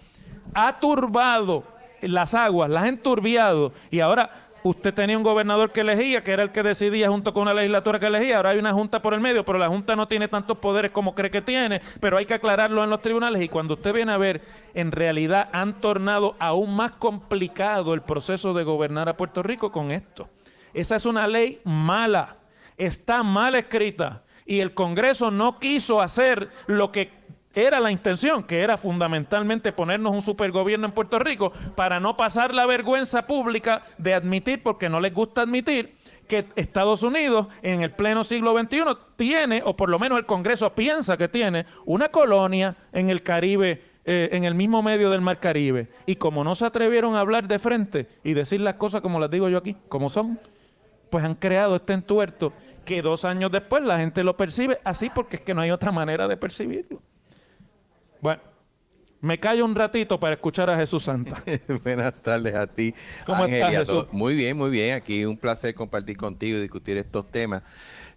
Ha 0.54 0.80
turbado 0.80 1.64
las 2.02 2.34
aguas, 2.34 2.70
las 2.70 2.84
ha 2.84 2.88
enturbiado 2.90 3.74
y 3.92 4.00
ahora 4.00 4.47
usted 4.68 4.94
tenía 4.94 5.18
un 5.18 5.24
gobernador 5.24 5.72
que 5.72 5.82
elegía, 5.82 6.24
que 6.24 6.32
era 6.32 6.44
el 6.44 6.52
que 6.52 6.64
decidía 6.64 7.10
junto 7.10 7.34
con 7.34 7.44
una 7.44 7.54
legislatura 7.54 8.00
que 8.00 8.08
elegía, 8.08 8.38
ahora 8.38 8.52
hay 8.52 8.60
una 8.60 8.74
junta 8.74 9.02
por 9.02 9.14
el 9.14 9.20
medio, 9.20 9.46
pero 9.46 9.58
la 9.58 9.68
junta 9.68 9.96
no 9.96 10.08
tiene 10.08 10.28
tantos 10.28 10.58
poderes 10.58 10.92
como 10.92 11.16
cree 11.16 11.32
que 11.32 11.42
tiene, 11.42 11.82
pero 12.00 12.18
hay 12.18 12.26
que 12.26 12.34
aclararlo 12.34 12.84
en 12.84 12.90
los 12.90 13.02
tribunales 13.02 13.42
y 13.42 13.50
cuando 13.50 13.76
usted 13.76 13.94
viene 13.94 14.12
a 14.12 14.18
ver, 14.18 14.42
en 14.74 14.92
realidad 14.92 15.50
han 15.54 15.80
tornado 15.82 16.36
aún 16.40 16.76
más 16.76 16.92
complicado 16.94 17.94
el 17.94 18.02
proceso 18.02 18.54
de 18.54 18.64
gobernar 18.64 19.10
a 19.10 19.18
Puerto 19.18 19.44
Rico 19.44 19.72
con 19.72 19.92
esto. 19.92 20.30
Esa 20.74 20.96
es 20.96 21.06
una 21.06 21.28
ley 21.28 21.62
mala, 21.64 22.36
está 22.78 23.24
mal 23.24 23.56
escrita 23.56 24.24
y 24.46 24.60
el 24.60 24.74
Congreso 24.74 25.32
no 25.32 25.60
quiso 25.60 26.02
hacer 26.02 26.50
lo 26.68 26.92
que 26.92 27.12
era 27.54 27.80
la 27.80 27.92
intención, 27.92 28.44
que 28.44 28.62
era 28.62 28.78
fundamentalmente 28.78 29.72
ponernos 29.72 30.14
un 30.14 30.22
supergobierno 30.22 30.86
en 30.86 30.92
Puerto 30.92 31.18
Rico 31.20 31.52
para 31.76 32.00
no 32.00 32.16
pasar 32.16 32.54
la 32.54 32.66
vergüenza 32.66 33.26
pública 33.26 33.84
de 33.98 34.14
admitir, 34.14 34.62
porque 34.62 34.90
no 34.90 35.00
les 35.00 35.14
gusta 35.14 35.42
admitir, 35.42 35.98
que 36.28 36.46
Estados 36.56 37.04
Unidos 37.04 37.48
en 37.62 37.82
el 37.82 37.92
pleno 37.92 38.24
siglo 38.24 38.58
XXI 38.58 38.84
tiene, 39.16 39.62
o 39.66 39.76
por 39.76 39.90
lo 39.90 39.98
menos 39.98 40.20
el 40.20 40.26
Congreso 40.26 40.74
piensa 40.76 41.18
que 41.18 41.30
tiene, 41.30 41.66
una 41.86 42.10
colonia 42.10 42.76
en 42.92 43.10
el 43.10 43.24
Caribe, 43.24 43.82
eh, 44.06 44.30
en 44.32 44.44
el 44.44 44.54
mismo 44.54 44.84
medio 44.84 45.10
del 45.10 45.22
Mar 45.22 45.40
Caribe. 45.40 45.90
Y 46.06 46.16
como 46.18 46.44
no 46.44 46.54
se 46.56 46.66
atrevieron 46.66 47.16
a 47.16 47.22
hablar 47.22 47.48
de 47.48 47.60
frente 47.60 48.08
y 48.24 48.34
decir 48.34 48.62
las 48.62 48.76
cosas 48.76 49.02
como 49.02 49.20
las 49.20 49.32
digo 49.32 49.50
yo 49.50 49.58
aquí, 49.58 49.76
como 49.90 50.10
son, 50.10 50.40
pues 51.10 51.24
han 51.24 51.36
creado 51.36 51.78
este 51.78 51.94
entuerto 51.94 52.54
que 52.86 53.02
dos 53.02 53.26
años 53.26 53.52
después 53.52 53.84
la 53.84 54.00
gente 54.00 54.24
lo 54.24 54.38
percibe 54.38 54.80
así 54.84 55.10
porque 55.10 55.38
es 55.38 55.42
que 55.42 55.54
no 55.54 55.62
hay 55.62 55.72
otra 55.72 55.92
manera 55.92 56.28
de 56.28 56.38
percibirlo. 56.38 57.02
Bueno, 58.22 58.42
me 59.20 59.40
callo 59.40 59.66
un 59.66 59.76
ratito 59.76 60.20
para 60.20 60.36
escuchar 60.36 60.70
a 60.70 60.78
Jesús 60.78 61.04
Santa. 61.04 61.44
Buenas 61.84 62.14
tardes 62.22 62.56
a 62.56 62.68
ti. 62.68 62.94
¿Cómo 63.26 63.46
estás, 63.46 63.72
Jesús? 63.72 64.06
Muy 64.12 64.36
bien, 64.36 64.56
muy 64.56 64.70
bien. 64.70 64.96
Aquí 64.96 65.26
un 65.26 65.38
placer 65.38 65.74
compartir 65.74 66.18
contigo 66.18 66.58
y 66.58 66.62
discutir 66.62 66.98
estos 66.98 67.30
temas. 67.32 67.64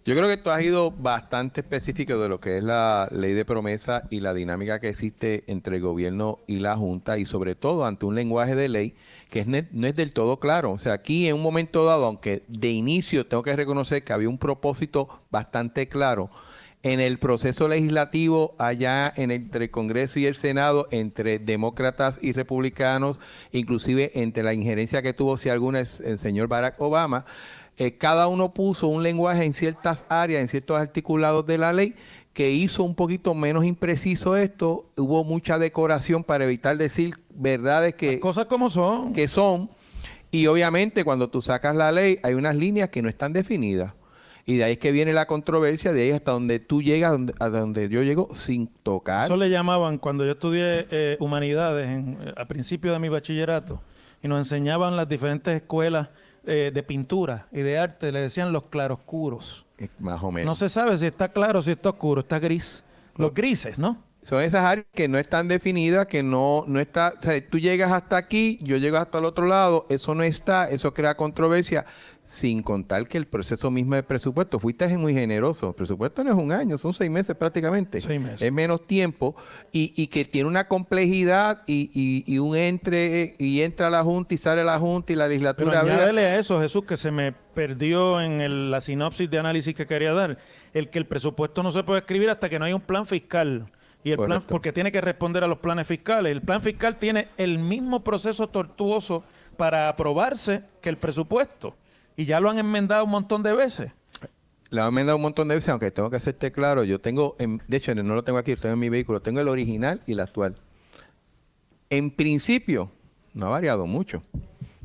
Yo 0.03 0.15
creo 0.15 0.27
que 0.27 0.37
tú 0.37 0.49
has 0.49 0.61
ido 0.63 0.89
bastante 0.89 1.61
específico 1.61 2.17
de 2.17 2.29
lo 2.29 2.39
que 2.39 2.57
es 2.57 2.63
la 2.63 3.07
ley 3.11 3.33
de 3.33 3.45
promesa 3.45 4.03
y 4.09 4.19
la 4.19 4.33
dinámica 4.33 4.79
que 4.79 4.89
existe 4.89 5.43
entre 5.47 5.75
el 5.75 5.81
gobierno 5.81 6.39
y 6.47 6.57
la 6.57 6.75
Junta 6.75 7.19
y 7.19 7.25
sobre 7.25 7.53
todo 7.53 7.85
ante 7.85 8.07
un 8.07 8.15
lenguaje 8.15 8.55
de 8.55 8.69
ley 8.69 8.95
que 9.29 9.45
no 9.45 9.87
es 9.87 9.95
del 9.95 10.13
todo 10.13 10.39
claro. 10.39 10.71
O 10.71 10.79
sea, 10.79 10.93
aquí 10.93 11.27
en 11.27 11.35
un 11.35 11.41
momento 11.41 11.85
dado, 11.85 12.05
aunque 12.05 12.43
de 12.47 12.69
inicio 12.69 13.27
tengo 13.27 13.43
que 13.43 13.55
reconocer 13.55 14.03
que 14.03 14.13
había 14.13 14.29
un 14.29 14.39
propósito 14.39 15.07
bastante 15.29 15.87
claro, 15.87 16.31
en 16.83 16.99
el 16.99 17.19
proceso 17.19 17.67
legislativo 17.67 18.55
allá 18.57 19.11
en 19.15 19.31
entre 19.31 19.65
el 19.65 19.71
Congreso 19.71 20.19
y 20.19 20.25
el 20.25 20.35
Senado, 20.35 20.87
entre 20.91 21.37
demócratas 21.39 22.19
y 22.21 22.33
republicanos, 22.33 23.19
inclusive 23.51 24.11
entre 24.15 24.43
la 24.43 24.53
injerencia 24.53 25.01
que 25.01 25.13
tuvo 25.13 25.37
si 25.37 25.49
alguna 25.49 25.79
el, 25.79 26.19
señor 26.19 26.47
Barack 26.47 26.81
Obama, 26.81 27.25
eh, 27.77 27.97
cada 27.97 28.27
uno 28.27 28.53
puso 28.53 28.87
un 28.87 29.03
lenguaje 29.03 29.43
en 29.43 29.53
ciertas 29.53 30.03
áreas, 30.09 30.41
en 30.41 30.47
ciertos 30.47 30.79
articulados 30.79 31.45
de 31.45 31.57
la 31.57 31.71
ley 31.73 31.95
que 32.33 32.51
hizo 32.51 32.83
un 32.83 32.95
poquito 32.95 33.33
menos 33.33 33.65
impreciso 33.65 34.37
esto, 34.37 34.89
hubo 34.95 35.23
mucha 35.23 35.59
decoración 35.59 36.23
para 36.23 36.45
evitar 36.45 36.77
decir 36.77 37.15
verdades 37.29 37.95
que... 37.95 38.19
cosas 38.19 38.45
como 38.45 38.69
son. 38.69 39.13
Que 39.13 39.27
son. 39.27 39.69
Y 40.31 40.47
obviamente 40.47 41.03
cuando 41.03 41.29
tú 41.29 41.41
sacas 41.41 41.75
la 41.75 41.91
ley 41.91 42.19
hay 42.23 42.33
unas 42.33 42.55
líneas 42.55 42.89
que 42.89 43.01
no 43.01 43.09
están 43.09 43.33
definidas. 43.33 43.93
Y 44.45 44.57
de 44.57 44.63
ahí 44.63 44.71
es 44.73 44.77
que 44.79 44.91
viene 44.91 45.13
la 45.13 45.27
controversia, 45.27 45.93
de 45.93 46.03
ahí 46.03 46.11
hasta 46.11 46.31
donde 46.31 46.59
tú 46.59 46.81
llegas, 46.81 47.11
donde, 47.11 47.33
a 47.39 47.49
donde 47.49 47.89
yo 47.89 48.01
llego 48.01 48.33
sin 48.33 48.67
tocar. 48.67 49.25
Eso 49.25 49.37
le 49.37 49.49
llamaban, 49.49 49.97
cuando 49.97 50.25
yo 50.25 50.31
estudié 50.31 50.87
eh, 50.89 51.17
humanidades 51.19 51.87
en, 51.87 52.17
eh, 52.21 52.33
a 52.35 52.45
principio 52.45 52.91
de 52.93 52.99
mi 52.99 53.09
bachillerato, 53.09 53.81
y 54.23 54.27
nos 54.27 54.39
enseñaban 54.39 54.95
las 54.95 55.07
diferentes 55.07 55.55
escuelas 55.55 56.09
eh, 56.45 56.71
de 56.73 56.83
pintura 56.83 57.47
y 57.51 57.61
de 57.61 57.77
arte, 57.77 58.11
le 58.11 58.21
decían 58.21 58.51
los 58.51 58.63
claroscuros. 58.63 59.65
Más 59.99 60.21
o 60.21 60.31
menos. 60.31 60.45
No 60.45 60.55
se 60.55 60.69
sabe 60.69 60.97
si 60.97 61.07
está 61.07 61.29
claro, 61.31 61.61
si 61.61 61.71
está 61.71 61.89
oscuro, 61.89 62.21
está 62.21 62.39
gris. 62.39 62.83
Los 63.15 63.33
grises, 63.33 63.77
¿no? 63.77 64.03
Son 64.23 64.39
esas 64.41 64.63
áreas 64.63 64.85
que 64.93 65.07
no 65.07 65.17
están 65.17 65.47
definidas, 65.47 66.05
que 66.05 66.21
no, 66.21 66.63
no 66.67 66.79
está, 66.79 67.15
o 67.17 67.21
sea, 67.21 67.49
tú 67.49 67.57
llegas 67.57 67.91
hasta 67.91 68.17
aquí, 68.17 68.59
yo 68.61 68.77
llego 68.77 68.97
hasta 68.97 69.17
el 69.17 69.25
otro 69.25 69.47
lado, 69.47 69.87
eso 69.89 70.13
no 70.13 70.21
está, 70.21 70.69
eso 70.69 70.93
crea 70.93 71.15
controversia 71.17 71.85
sin 72.23 72.63
contar 72.63 73.07
que 73.07 73.17
el 73.17 73.25
proceso 73.25 73.69
mismo 73.71 73.95
de 73.95 74.03
presupuesto, 74.03 74.59
fuiste 74.59 74.87
muy 74.97 75.13
generoso, 75.13 75.69
el 75.69 75.75
presupuesto 75.75 76.23
no 76.23 76.31
es 76.31 76.37
un 76.37 76.51
año, 76.51 76.77
son 76.77 76.93
seis 76.93 77.11
meses 77.11 77.35
prácticamente, 77.35 77.97
es 77.97 78.51
menos 78.51 78.87
tiempo 78.87 79.35
y, 79.71 80.07
que 80.07 80.25
tiene 80.25 80.47
una 80.47 80.67
complejidad 80.67 81.63
y, 81.67 82.37
un 82.37 82.55
entre 82.55 83.35
y 83.37 83.61
entra 83.61 83.89
la 83.89 84.03
Junta 84.03 84.33
y 84.33 84.37
sale 84.37 84.63
la 84.63 84.77
Junta 84.79 85.13
y 85.13 85.15
la 85.15 85.27
legislatura... 85.27 85.81
Pero 85.81 85.93
añádele 85.93 86.21
a 86.21 86.39
eso, 86.39 86.61
Jesús, 86.61 86.85
que 86.85 86.95
se 86.95 87.11
me 87.11 87.31
perdió 87.31 88.21
en 88.21 88.71
la 88.71 88.81
sinopsis 88.81 89.29
de 89.29 89.39
análisis 89.39 89.75
que 89.75 89.85
quería 89.85 90.13
dar, 90.13 90.37
el 90.73 90.89
que 90.89 90.99
el 90.99 91.07
presupuesto 91.07 91.63
no 91.63 91.71
se 91.71 91.83
puede 91.83 91.99
escribir 91.99 92.29
hasta 92.29 92.49
que 92.49 92.59
no 92.59 92.65
hay 92.65 92.73
un 92.73 92.81
plan 92.81 93.05
fiscal. 93.05 93.67
Y 94.03 94.11
el 94.11 94.17
plan, 94.17 94.41
porque 94.47 94.71
tiene 94.71 94.91
que 94.91 95.01
responder 95.01 95.43
a 95.43 95.47
los 95.47 95.59
planes 95.59 95.85
fiscales. 95.85 96.31
El 96.31 96.41
plan 96.41 96.61
fiscal 96.61 96.97
tiene 96.97 97.27
el 97.37 97.59
mismo 97.59 98.03
proceso 98.03 98.47
tortuoso 98.47 99.23
para 99.57 99.89
aprobarse 99.89 100.63
que 100.81 100.89
el 100.89 100.97
presupuesto. 100.97 101.75
Y 102.15 102.25
ya 102.25 102.39
lo 102.39 102.49
han 102.49 102.57
enmendado 102.57 103.05
un 103.05 103.11
montón 103.11 103.43
de 103.43 103.53
veces. 103.53 103.91
Lo 104.69 104.83
han 104.83 104.89
enmendado 104.89 105.17
un 105.17 105.23
montón 105.23 105.47
de 105.47 105.55
veces, 105.55 105.69
aunque 105.69 105.91
tengo 105.91 106.09
que 106.09 106.17
hacerte 106.17 106.51
claro, 106.51 106.83
yo 106.83 106.99
tengo, 106.99 107.35
de 107.37 107.77
hecho 107.77 107.93
no 107.95 108.15
lo 108.15 108.23
tengo 108.23 108.37
aquí, 108.39 108.55
lo 108.55 108.61
tengo 108.61 108.73
en 108.73 108.79
mi 108.79 108.89
vehículo, 108.89 109.21
tengo 109.21 109.39
el 109.39 109.47
original 109.47 110.01
y 110.05 110.13
el 110.13 110.19
actual. 110.21 110.57
En 111.89 112.11
principio, 112.11 112.89
no 113.33 113.47
ha 113.47 113.49
variado 113.49 113.85
mucho. 113.85 114.23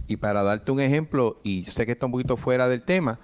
Y 0.08 0.16
para 0.16 0.42
darte 0.42 0.72
un 0.72 0.80
ejemplo, 0.80 1.40
y 1.44 1.64
sé 1.66 1.86
que 1.86 1.92
está 1.92 2.06
un 2.06 2.12
poquito 2.12 2.36
fuera 2.36 2.68
del 2.68 2.82
tema, 2.82 3.20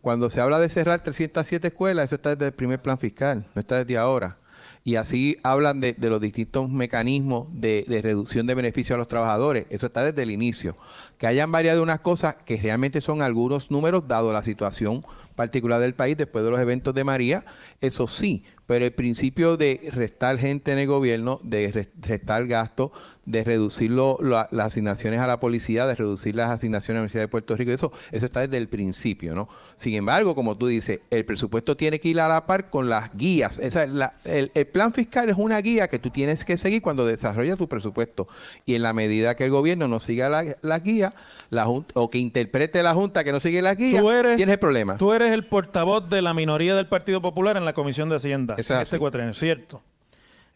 cuando 0.00 0.30
se 0.30 0.40
habla 0.40 0.58
de 0.60 0.68
cerrar 0.68 1.02
307 1.02 1.68
escuelas, 1.68 2.06
eso 2.06 2.16
está 2.16 2.30
desde 2.30 2.46
el 2.46 2.52
primer 2.52 2.80
plan 2.80 2.98
fiscal, 2.98 3.46
no 3.54 3.60
está 3.60 3.78
desde 3.78 3.98
ahora 3.98 4.38
y 4.86 4.96
así 4.96 5.38
hablan 5.42 5.80
de, 5.80 5.96
los 5.98 6.20
distintos 6.20 6.68
mecanismos 6.68 7.48
de, 7.50 7.86
reducción 8.02 8.46
de 8.46 8.54
beneficios 8.54 8.96
a 8.96 8.98
los 8.98 9.08
trabajadores. 9.08 9.64
Eso 9.70 9.86
está 9.86 10.02
desde 10.02 10.22
el 10.22 10.30
inicio. 10.30 10.76
Que 11.16 11.26
hayan 11.26 11.50
variado 11.50 11.82
unas 11.82 12.00
cosas 12.00 12.36
que 12.44 12.58
realmente 12.58 13.00
son 13.00 13.22
algunos 13.22 13.70
números, 13.70 14.06
dado 14.06 14.30
la 14.30 14.42
situación 14.42 15.02
particular 15.34 15.80
del 15.80 15.94
país 15.94 16.16
después 16.16 16.44
de 16.44 16.50
los 16.50 16.60
eventos 16.60 16.94
de 16.94 17.02
María, 17.02 17.44
eso 17.80 18.06
sí, 18.06 18.44
pero 18.66 18.84
el 18.84 18.92
principio 18.92 19.56
de 19.56 19.90
restar 19.92 20.38
gente 20.38 20.72
en 20.72 20.78
el 20.78 20.86
gobierno, 20.86 21.40
de 21.42 21.88
restar 22.00 22.46
gastos, 22.46 22.92
de 23.26 23.42
reducir 23.42 23.90
las 23.90 24.48
asignaciones 24.52 25.20
a 25.20 25.26
la 25.26 25.40
policía, 25.40 25.86
de 25.86 25.94
reducir 25.94 26.34
las 26.34 26.50
asignaciones 26.50 26.90
a 26.90 26.92
la 26.92 27.00
Universidad 27.00 27.24
de 27.24 27.28
Puerto 27.28 27.56
Rico, 27.56 27.72
eso, 27.72 27.92
eso 28.12 28.26
está 28.26 28.40
desde 28.40 28.58
el 28.58 28.68
principio, 28.68 29.34
¿no? 29.34 29.48
Sin 29.76 29.94
embargo, 29.94 30.34
como 30.34 30.56
tú 30.56 30.66
dices, 30.66 31.00
el 31.10 31.24
presupuesto 31.24 31.76
tiene 31.76 32.00
que 32.00 32.08
ir 32.08 32.20
a 32.20 32.28
la 32.28 32.46
par 32.46 32.70
con 32.70 32.88
las 32.88 33.14
guías. 33.16 33.58
Esa, 33.58 33.86
la, 33.86 34.14
el, 34.24 34.50
el, 34.54 34.66
plan 34.66 34.92
fiscal 34.92 35.28
es 35.28 35.36
una 35.36 35.58
guía 35.60 35.88
que 35.88 35.98
tú 35.98 36.10
tienes 36.10 36.44
que 36.44 36.56
seguir 36.56 36.82
cuando 36.82 37.06
desarrollas 37.06 37.58
tu 37.58 37.68
presupuesto. 37.68 38.28
Y 38.66 38.74
en 38.74 38.82
la 38.82 38.92
medida 38.92 39.34
que 39.34 39.44
el 39.44 39.50
gobierno 39.50 39.88
no 39.88 40.00
siga 40.00 40.28
la, 40.28 40.56
la 40.62 40.78
guía, 40.78 41.14
la 41.50 41.64
junta, 41.64 41.92
o 41.94 42.10
que 42.10 42.18
interprete 42.18 42.82
la 42.82 42.94
Junta 42.94 43.24
que 43.24 43.32
no 43.32 43.40
sigue 43.40 43.60
la 43.60 43.74
guía, 43.74 44.00
eres, 44.00 44.36
tienes 44.36 44.54
el 44.54 44.58
problema. 44.58 44.96
Tú 44.96 45.12
eres 45.12 45.32
el 45.32 45.44
portavoz 45.44 46.08
de 46.08 46.22
la 46.22 46.32
minoría 46.32 46.74
del 46.74 46.86
Partido 46.86 47.20
Popular 47.20 47.56
en 47.56 47.64
la 47.64 47.72
Comisión 47.72 48.08
de 48.08 48.16
Hacienda. 48.16 48.54
Es 48.56 48.70
este 48.70 48.98
cierto. 49.32 49.82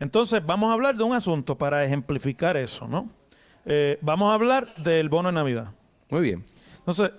Entonces, 0.00 0.44
vamos 0.44 0.70
a 0.70 0.75
hablar 0.75 0.96
de 0.96 1.02
un 1.02 1.12
asunto 1.12 1.58
para 1.58 1.84
ejemplificar 1.84 2.56
eso, 2.56 2.87
¿no? 2.87 3.10
Eh, 3.66 3.98
vamos 4.00 4.30
a 4.30 4.34
hablar 4.34 4.75
del 4.76 5.08
bono 5.08 5.28
de 5.28 5.34
Navidad. 5.34 5.72
Muy 6.08 6.22
bien. 6.22 6.44
Entonces, 6.78 7.10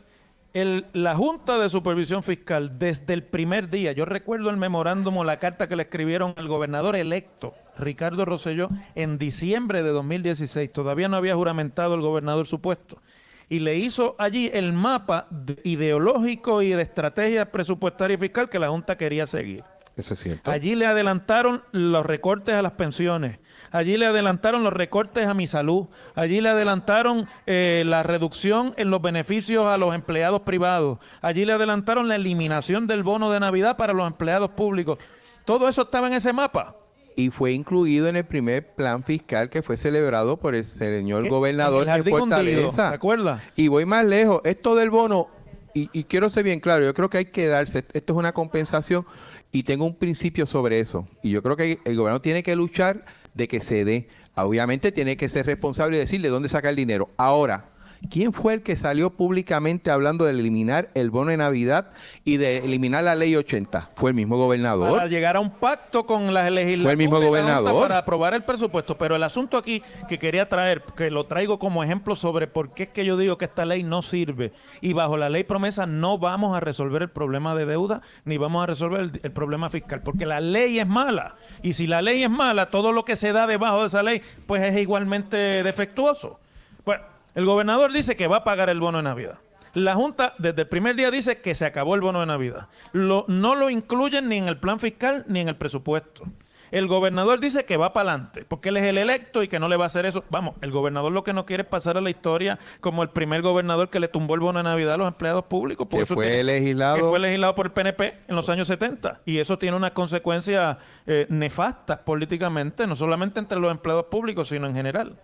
el- 0.54 0.86
la 0.94 1.16
Junta 1.16 1.58
de 1.60 1.70
Supervisión 1.70 2.24
Fiscal, 2.24 2.78
desde 2.80 3.14
el 3.14 3.24
primer 3.24 3.70
día, 3.70 3.92
yo 3.92 4.06
recuerdo 4.06 4.50
el 4.50 4.58
memorándum 4.58 5.18
o 5.18 5.24
la 5.24 5.38
carta 5.40 5.68
que 5.68 5.76
le 5.76 5.84
escribieron 5.84 6.34
al 6.38 6.48
gobernador 6.48 6.96
electo, 6.96 7.54
Ricardo 7.78 8.26
Rosselló, 8.26 8.70
en 8.96 9.18
diciembre 9.18 9.84
de 9.84 9.90
2016. 9.90 10.72
Todavía 10.74 11.08
no 11.08 11.18
había 11.18 11.36
juramentado 11.36 11.96
el 11.96 12.02
gobernador 12.02 12.48
su 12.48 12.60
puesto. 12.62 13.02
Y 13.48 13.60
le 13.60 13.76
hizo 13.78 14.16
allí 14.20 14.50
el 14.54 14.74
mapa 14.74 15.28
de- 15.32 15.58
ideológico 15.64 16.62
y 16.62 16.70
de 16.70 16.82
estrategia 16.84 17.52
presupuestaria 17.52 18.16
y 18.16 18.18
fiscal 18.18 18.48
que 18.50 18.60
la 18.60 18.70
Junta 18.70 18.98
quería 18.98 19.26
seguir. 19.26 19.64
Eso 19.96 20.14
es 20.14 20.20
cierto. 20.20 20.50
Allí 20.50 20.76
le 20.76 20.86
adelantaron 20.86 21.62
los 21.72 22.06
recortes 22.06 22.56
a 22.56 22.62
las 22.62 22.72
pensiones. 22.74 23.40
Allí 23.72 23.98
le 23.98 24.06
adelantaron 24.06 24.64
los 24.64 24.74
recortes 24.74 25.28
a 25.28 25.34
mi 25.34 25.48
salud. 25.48 25.88
Allí 26.16 26.42
le 26.42 26.50
adelantaron 26.50 27.28
eh, 27.46 27.84
la 27.86 28.04
reducción 28.04 28.74
en 28.78 28.90
los 28.90 29.02
beneficios 29.02 29.66
a 29.68 29.78
los 29.78 29.94
empleados 29.94 30.42
privados. 30.42 31.00
Allí 31.22 31.46
le 31.46 31.54
adelantaron 31.54 32.08
la 32.08 32.16
eliminación 32.16 32.88
del 32.88 33.04
bono 33.04 33.32
de 33.32 33.40
Navidad 33.40 33.78
para 33.78 33.94
los 33.94 34.08
empleados 34.08 34.52
públicos. 34.52 34.98
Todo 35.46 35.68
eso 35.70 35.84
estaba 35.84 36.08
en 36.08 36.14
ese 36.14 36.34
mapa. 36.34 36.76
y 37.16 37.32
fue 37.32 37.52
incluido 37.52 38.08
en 38.08 38.16
el 38.16 38.24
primer 38.24 38.76
plan 38.76 39.04
fiscal 39.04 39.50
que 39.50 39.62
fue 39.62 39.76
celebrado 39.76 40.38
por 40.38 40.56
el 40.56 40.66
señor 40.66 41.24
¿Qué? 41.24 41.30
gobernador 41.30 41.88
En 41.90 41.94
el 41.96 42.02
hundido, 42.02 42.18
Fortaleza. 42.20 42.90
¿te 42.90 42.96
acuerdas? 42.96 43.42
Y 43.58 43.68
voy 43.68 43.86
más 43.86 44.06
lejos, 44.06 44.40
esto 44.46 44.74
del 44.76 44.90
bono, 44.90 45.28
y, 45.74 45.90
y 45.92 46.06
quiero 46.06 46.30
ser 46.30 46.44
bien 46.46 46.62
claro, 46.62 46.86
yo 46.86 46.94
creo 46.94 47.10
que 47.10 47.18
hay 47.18 47.26
que 47.26 47.48
darse, 47.48 47.84
esto 47.94 48.14
es 48.14 48.18
una 48.20 48.32
compensación 48.32 49.06
y 49.52 49.64
tengo 49.64 49.86
un 49.86 49.96
principio 49.96 50.46
sobre 50.46 50.80
eso. 50.80 51.08
Y 51.22 51.32
yo 51.32 51.44
creo 51.44 51.58
que 51.58 51.80
el 51.84 51.98
gobierno 51.98 52.22
tiene 52.22 52.42
que 52.42 52.56
luchar 52.56 53.04
de 53.40 53.48
que 53.48 53.62
se 53.62 53.84
dé. 53.84 54.08
Obviamente 54.36 54.92
tiene 54.92 55.18
que 55.18 55.30
ser 55.30 55.48
responsable 55.48 55.98
y 55.98 56.00
decir 56.00 56.22
de 56.22 56.30
dónde 56.30 56.50
saca 56.50 56.70
el 56.70 56.76
dinero. 56.76 57.10
Ahora, 57.18 57.72
¿quién 58.10 58.34
fue 58.34 58.56
el 58.56 58.64
que 58.64 58.76
salió 58.76 59.12
públicamente 59.12 59.92
hablando 59.92 60.26
de 60.26 60.32
eliminar 60.32 60.90
el 60.94 61.10
bono 61.10 61.32
de 61.32 61.38
Navidad 61.38 61.92
y 62.24 62.38
de 62.38 62.60
eliminar 62.60 63.04
la 63.04 63.16
ley 63.16 63.36
80? 63.36 63.92
Fue 63.96 64.12
el 64.12 64.16
mismo 64.16 64.38
gobernador. 64.38 64.92
Para 64.92 65.08
llegar 65.08 65.36
a 65.36 65.40
un 65.40 65.50
pacto 65.50 66.06
con 66.06 66.34
la 66.34 66.50
legislatura 66.50 66.84
Fue 66.84 66.92
el 66.92 66.98
mismo 66.98 67.20
gobernador. 67.20 67.82
Para 67.82 67.98
aprobar 67.98 68.34
el 68.34 68.44
presupuesto. 68.44 68.98
Pero 68.98 69.16
el 69.16 69.24
asunto 69.24 69.58
aquí 69.58 69.82
que 70.08 70.20
quería 70.20 70.48
traer, 70.48 70.84
que 70.96 71.12
lo 71.12 71.26
traigo 71.26 71.60
como 71.60 71.84
ejemplo 71.84 72.16
sobre 72.16 72.48
por 72.48 72.74
qué 72.74 72.84
es 72.84 72.90
que 72.90 73.06
yo 73.06 73.18
digo 73.18 73.38
que 73.38 73.46
esta 73.46 73.66
ley 73.66 73.84
no 73.84 74.02
sirve 74.02 74.54
y 74.82 74.94
bajo 74.94 75.18
la 75.18 75.30
ley 75.30 75.44
promesa 75.44 75.86
no 75.86 76.18
vamos 76.18 76.56
a 76.56 76.60
resolver 76.60 77.02
el 77.02 77.10
problema 77.10 77.56
de 77.56 77.66
deuda 77.66 78.02
ni 78.26 78.38
vamos 78.38 78.64
a 78.64 78.66
resolver 78.68 79.02
el, 79.02 79.20
el 79.24 79.32
problema 79.32 79.70
fiscal, 79.70 80.02
porque 80.02 80.26
la 80.26 80.42
ley 80.42 80.80
es 80.80 80.88
mala. 80.88 81.36
Y 81.62 81.74
si 81.74 81.88
la 81.88 82.02
ley 82.02 82.24
es 82.24 82.30
mala, 82.30 82.70
todo 82.70 82.92
lo 82.92 83.06
que 83.06 83.16
se 83.16 83.32
da 83.32 83.48
debajo 83.48 83.82
de 83.82 83.88
esa 83.88 84.04
ley 84.04 84.22
pues 84.46 84.62
es 84.64 84.78
igualmente 84.78 85.38
defectuoso. 85.64 86.40
Bueno, 86.86 87.04
el 87.36 87.46
gobernador 87.46 87.92
dice 87.94 88.16
que 88.16 88.28
va 88.28 88.38
a 88.38 88.44
pagar 88.44 88.70
el 88.70 88.80
bono 88.80 88.98
de 89.00 89.04
Navidad. 89.04 89.40
La 89.74 89.94
Junta 89.96 90.34
desde 90.40 90.64
el 90.64 90.68
primer 90.68 90.96
día 90.96 91.12
dice 91.12 91.42
que 91.42 91.54
se 91.54 91.66
acabó 91.66 91.94
el 91.96 92.02
bono 92.02 92.20
de 92.22 92.26
Navidad. 92.26 92.68
Lo- 92.92 93.26
no 93.28 93.54
lo 93.56 93.70
incluyen 93.70 94.28
ni 94.28 94.38
en 94.38 94.48
el 94.48 94.58
plan 94.58 94.80
fiscal 94.80 95.26
ni 95.28 95.42
en 95.42 95.48
el 95.50 95.56
presupuesto. 95.58 96.24
El 96.72 96.86
gobernador 96.88 97.40
dice 97.40 97.66
que 97.66 97.78
va 97.78 97.94
para 97.94 98.12
adelante, 98.12 98.46
porque 98.48 98.70
él 98.70 98.78
es 98.78 98.84
el 98.84 99.00
electo 99.00 99.42
y 99.42 99.48
que 99.48 99.58
no 99.60 99.68
le 99.68 99.76
va 99.76 99.86
a 99.86 99.88
hacer 99.88 100.06
eso. 100.06 100.24
Vamos, 100.30 100.54
el 100.62 100.70
gobernador 100.70 101.12
lo 101.12 101.24
que 101.24 101.34
no 101.34 101.46
quiere 101.48 101.64
es 101.64 101.70
pasar 101.70 101.98
a 101.98 102.02
la 102.02 102.12
historia 102.12 102.60
como 102.80 103.02
el 103.02 103.10
primer 103.10 103.42
gobernador 103.42 103.90
que 103.90 104.00
le 104.00 104.08
tumbó 104.08 104.36
el 104.36 104.40
bono 104.40 104.60
de 104.60 104.64
Navidad 104.64 104.94
a 104.94 104.98
los 104.98 105.08
empleados 105.08 105.46
públicos. 105.46 105.88
por 105.88 106.00
Que 106.00 106.04
eso 106.04 106.14
fue 106.14 106.26
tiene- 106.28 106.44
legislado- 106.44 106.98
que 106.98 107.04
fue 107.04 107.20
legislado 107.20 107.56
por 107.56 107.66
el 107.68 107.72
PNP 107.72 108.18
en 108.28 108.36
los 108.36 108.50
años 108.50 108.68
70. 108.68 109.22
Y 109.26 109.40
eso 109.40 109.58
tiene 109.58 109.78
unas 109.78 109.92
consecuencias 109.92 110.78
eh, 111.08 111.26
nefastas 111.30 112.00
políticamente, 112.00 112.86
no 112.86 112.96
solamente 112.96 113.40
entre 113.40 113.60
los 113.60 113.72
empleados 113.72 114.06
públicos, 114.06 114.48
sino 114.50 114.68
en 114.68 114.76
general. 114.76 115.16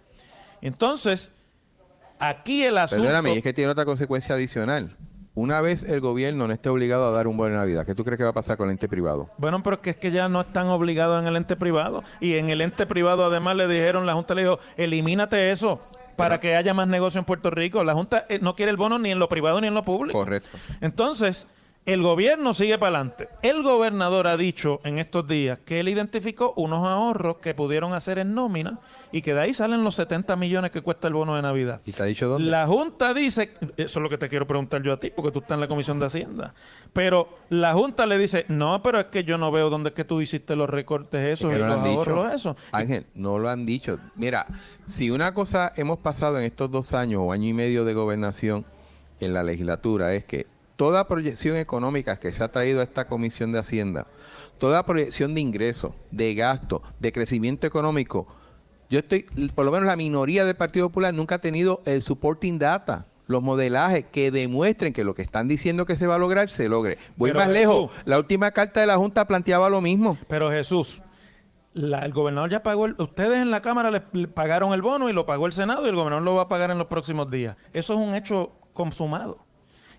Entonces, 0.61 1.31
aquí 2.19 2.63
el 2.63 2.77
asunto... 2.77 3.03
Perdóname, 3.03 3.37
es 3.37 3.43
que 3.43 3.53
tiene 3.53 3.71
otra 3.71 3.85
consecuencia 3.85 4.35
adicional. 4.35 4.95
Una 5.33 5.59
vez 5.59 5.83
el 5.83 5.99
gobierno 5.99 6.47
no 6.47 6.53
esté 6.53 6.69
obligado 6.69 7.07
a 7.07 7.11
dar 7.11 7.27
un 7.27 7.35
bono 7.35 7.51
de 7.51 7.57
Navidad, 7.57 7.85
¿qué 7.85 7.93
tú 7.93 8.05
crees 8.05 8.17
que 8.17 8.23
va 8.23 8.29
a 8.29 8.33
pasar 8.33 8.55
con 8.55 8.67
el 8.67 8.71
ente 8.71 8.87
privado? 8.87 9.29
Bueno, 9.37 9.61
pero 9.61 9.75
es 9.75 9.81
que, 9.81 9.89
es 9.89 9.97
que 9.97 10.11
ya 10.11 10.29
no 10.29 10.39
están 10.41 10.67
obligados 10.67 11.21
en 11.21 11.27
el 11.27 11.35
ente 11.35 11.57
privado. 11.57 12.05
Y 12.21 12.35
en 12.35 12.49
el 12.49 12.61
ente 12.61 12.85
privado 12.85 13.25
además 13.25 13.57
le 13.57 13.67
dijeron, 13.67 14.05
la 14.05 14.13
Junta 14.13 14.33
le 14.33 14.43
dijo, 14.43 14.59
elimínate 14.77 15.51
eso 15.51 15.81
para 16.15 16.39
que 16.39 16.55
haya 16.55 16.73
más 16.73 16.87
negocio 16.87 17.19
en 17.19 17.25
Puerto 17.25 17.49
Rico. 17.51 17.83
La 17.83 17.93
Junta 17.93 18.25
eh, 18.29 18.39
no 18.41 18.55
quiere 18.55 18.71
el 18.71 18.77
bono 18.77 18.97
ni 18.99 19.11
en 19.11 19.19
lo 19.19 19.27
privado 19.27 19.59
ni 19.59 19.67
en 19.67 19.73
lo 19.73 19.83
público. 19.83 20.17
Correcto. 20.17 20.57
Entonces, 20.81 21.47
el 21.85 22.01
gobierno 22.01 22.53
sigue 22.55 22.79
para 22.79 22.97
adelante. 22.97 23.29
El 23.43 23.61
gobernador 23.61 24.25
ha 24.27 24.37
dicho 24.37 24.79
en 24.83 24.97
estos 24.97 25.27
días 25.27 25.59
que 25.63 25.79
él 25.79 25.89
identificó 25.89 26.53
unos 26.55 26.83
ahorros 26.83 27.37
que 27.37 27.53
pudieron 27.53 27.93
hacer 27.93 28.17
en 28.17 28.33
nómina 28.33 28.79
y 29.11 29.21
que 29.21 29.35
de 29.35 29.41
ahí 29.41 29.53
salen 29.53 29.83
los 29.83 29.95
70 29.95 30.35
millones 30.35 30.71
que 30.71 30.81
cuesta 30.81 31.07
el 31.07 31.13
bono 31.13 31.35
de 31.35 31.43
Navidad. 31.43 31.81
¿Y 31.85 31.91
te 31.91 32.01
ha 32.01 32.05
dicho 32.07 32.27
dónde? 32.27 32.49
La 32.49 32.65
Junta 32.65 33.13
dice, 33.13 33.51
eso 33.77 33.99
es 33.99 34.03
lo 34.03 34.09
que 34.09 34.17
te 34.17 34.27
quiero 34.29 34.47
preguntar 34.47 34.81
yo 34.81 34.93
a 34.93 34.99
ti, 34.99 35.11
porque 35.15 35.31
tú 35.31 35.39
estás 35.39 35.55
en 35.55 35.61
la 35.61 35.67
Comisión 35.67 35.99
de 35.99 36.07
Hacienda, 36.07 36.55
pero 36.91 37.29
la 37.49 37.73
Junta 37.73 38.07
le 38.07 38.17
dice, 38.17 38.45
no, 38.47 38.81
pero 38.81 38.99
es 38.99 39.05
que 39.05 39.23
yo 39.23 39.37
no 39.37 39.51
veo 39.51 39.69
dónde 39.69 39.89
es 39.89 39.95
que 39.95 40.05
tú 40.05 40.21
hiciste 40.21 40.55
los 40.55 40.69
recortes 40.69 41.23
esos 41.23 41.51
que 41.51 41.57
y 41.57 41.61
no 41.61 41.67
lo 41.67 41.75
los 41.75 41.83
han 41.83 41.89
dicho. 41.89 41.99
ahorros 41.99 42.33
esos. 42.33 42.55
Ángel, 42.71 43.05
no 43.13 43.37
lo 43.37 43.47
han 43.49 43.65
dicho. 43.65 43.99
Mira, 44.15 44.47
si 44.87 45.11
una 45.11 45.35
cosa 45.35 45.71
hemos 45.75 45.99
pasado 45.99 46.39
en 46.39 46.45
estos 46.45 46.71
dos 46.71 46.93
años 46.93 47.21
o 47.23 47.31
año 47.31 47.47
y 47.47 47.53
medio 47.53 47.85
de 47.85 47.93
gobernación 47.93 48.65
en 49.19 49.33
la 49.33 49.43
legislatura 49.43 50.13
es 50.15 50.25
que 50.25 50.47
toda 50.75 51.07
proyección 51.07 51.57
económica 51.57 52.17
que 52.19 52.33
se 52.33 52.43
ha 52.43 52.51
traído 52.51 52.81
a 52.81 52.83
esta 52.83 53.07
Comisión 53.07 53.51
de 53.51 53.59
Hacienda, 53.59 54.07
toda 54.57 54.85
proyección 54.85 55.33
de 55.33 55.41
ingresos, 55.41 55.93
de 56.11 56.33
gasto, 56.35 56.81
de 56.99 57.11
crecimiento 57.11 57.65
económico, 57.67 58.27
yo 58.89 58.99
estoy, 58.99 59.23
por 59.55 59.65
lo 59.65 59.71
menos 59.71 59.87
la 59.87 59.95
minoría 59.95 60.45
del 60.45 60.55
Partido 60.55 60.89
Popular 60.89 61.13
nunca 61.13 61.35
ha 61.35 61.39
tenido 61.39 61.81
el 61.85 62.01
supporting 62.03 62.59
data, 62.59 63.07
los 63.27 63.41
modelajes 63.41 64.05
que 64.11 64.29
demuestren 64.29 64.93
que 64.93 65.03
lo 65.03 65.15
que 65.15 65.23
están 65.23 65.47
diciendo 65.47 65.85
que 65.87 65.95
se 65.95 66.05
va 66.05 66.15
a 66.15 66.19
lograr, 66.19 66.49
se 66.49 66.69
logre. 66.69 66.99
Voy 67.15 67.31
Pero 67.31 67.39
más 67.39 67.49
lejos, 67.49 67.91
la 68.05 68.19
última 68.19 68.51
carta 68.51 68.81
de 68.81 68.85
la 68.85 68.97
Junta 68.97 69.25
planteaba 69.25 69.69
lo 69.69 69.81
mismo. 69.81 70.15
Pero 70.27 70.51
Jesús, 70.51 71.01
la- 71.73 72.05
el 72.05 72.13
gobernador 72.13 72.51
ya 72.51 72.61
pagó, 72.61 72.85
el- 72.85 72.95
ustedes 72.99 73.41
en 73.41 73.49
la 73.49 73.61
Cámara 73.63 73.89
le, 73.89 74.03
le 74.13 74.27
pagaron 74.27 74.73
el 74.73 74.83
bono 74.83 75.09
y 75.09 75.13
lo 75.13 75.25
pagó 75.25 75.47
el 75.47 75.53
Senado 75.53 75.85
y 75.87 75.89
el 75.89 75.95
gobernador 75.95 76.23
lo 76.23 76.35
va 76.35 76.43
a 76.43 76.47
pagar 76.47 76.69
en 76.69 76.77
los 76.77 76.85
próximos 76.87 77.31
días. 77.31 77.57
Eso 77.73 77.93
es 77.93 77.99
un 77.99 78.13
hecho 78.13 78.51
consumado. 78.73 79.39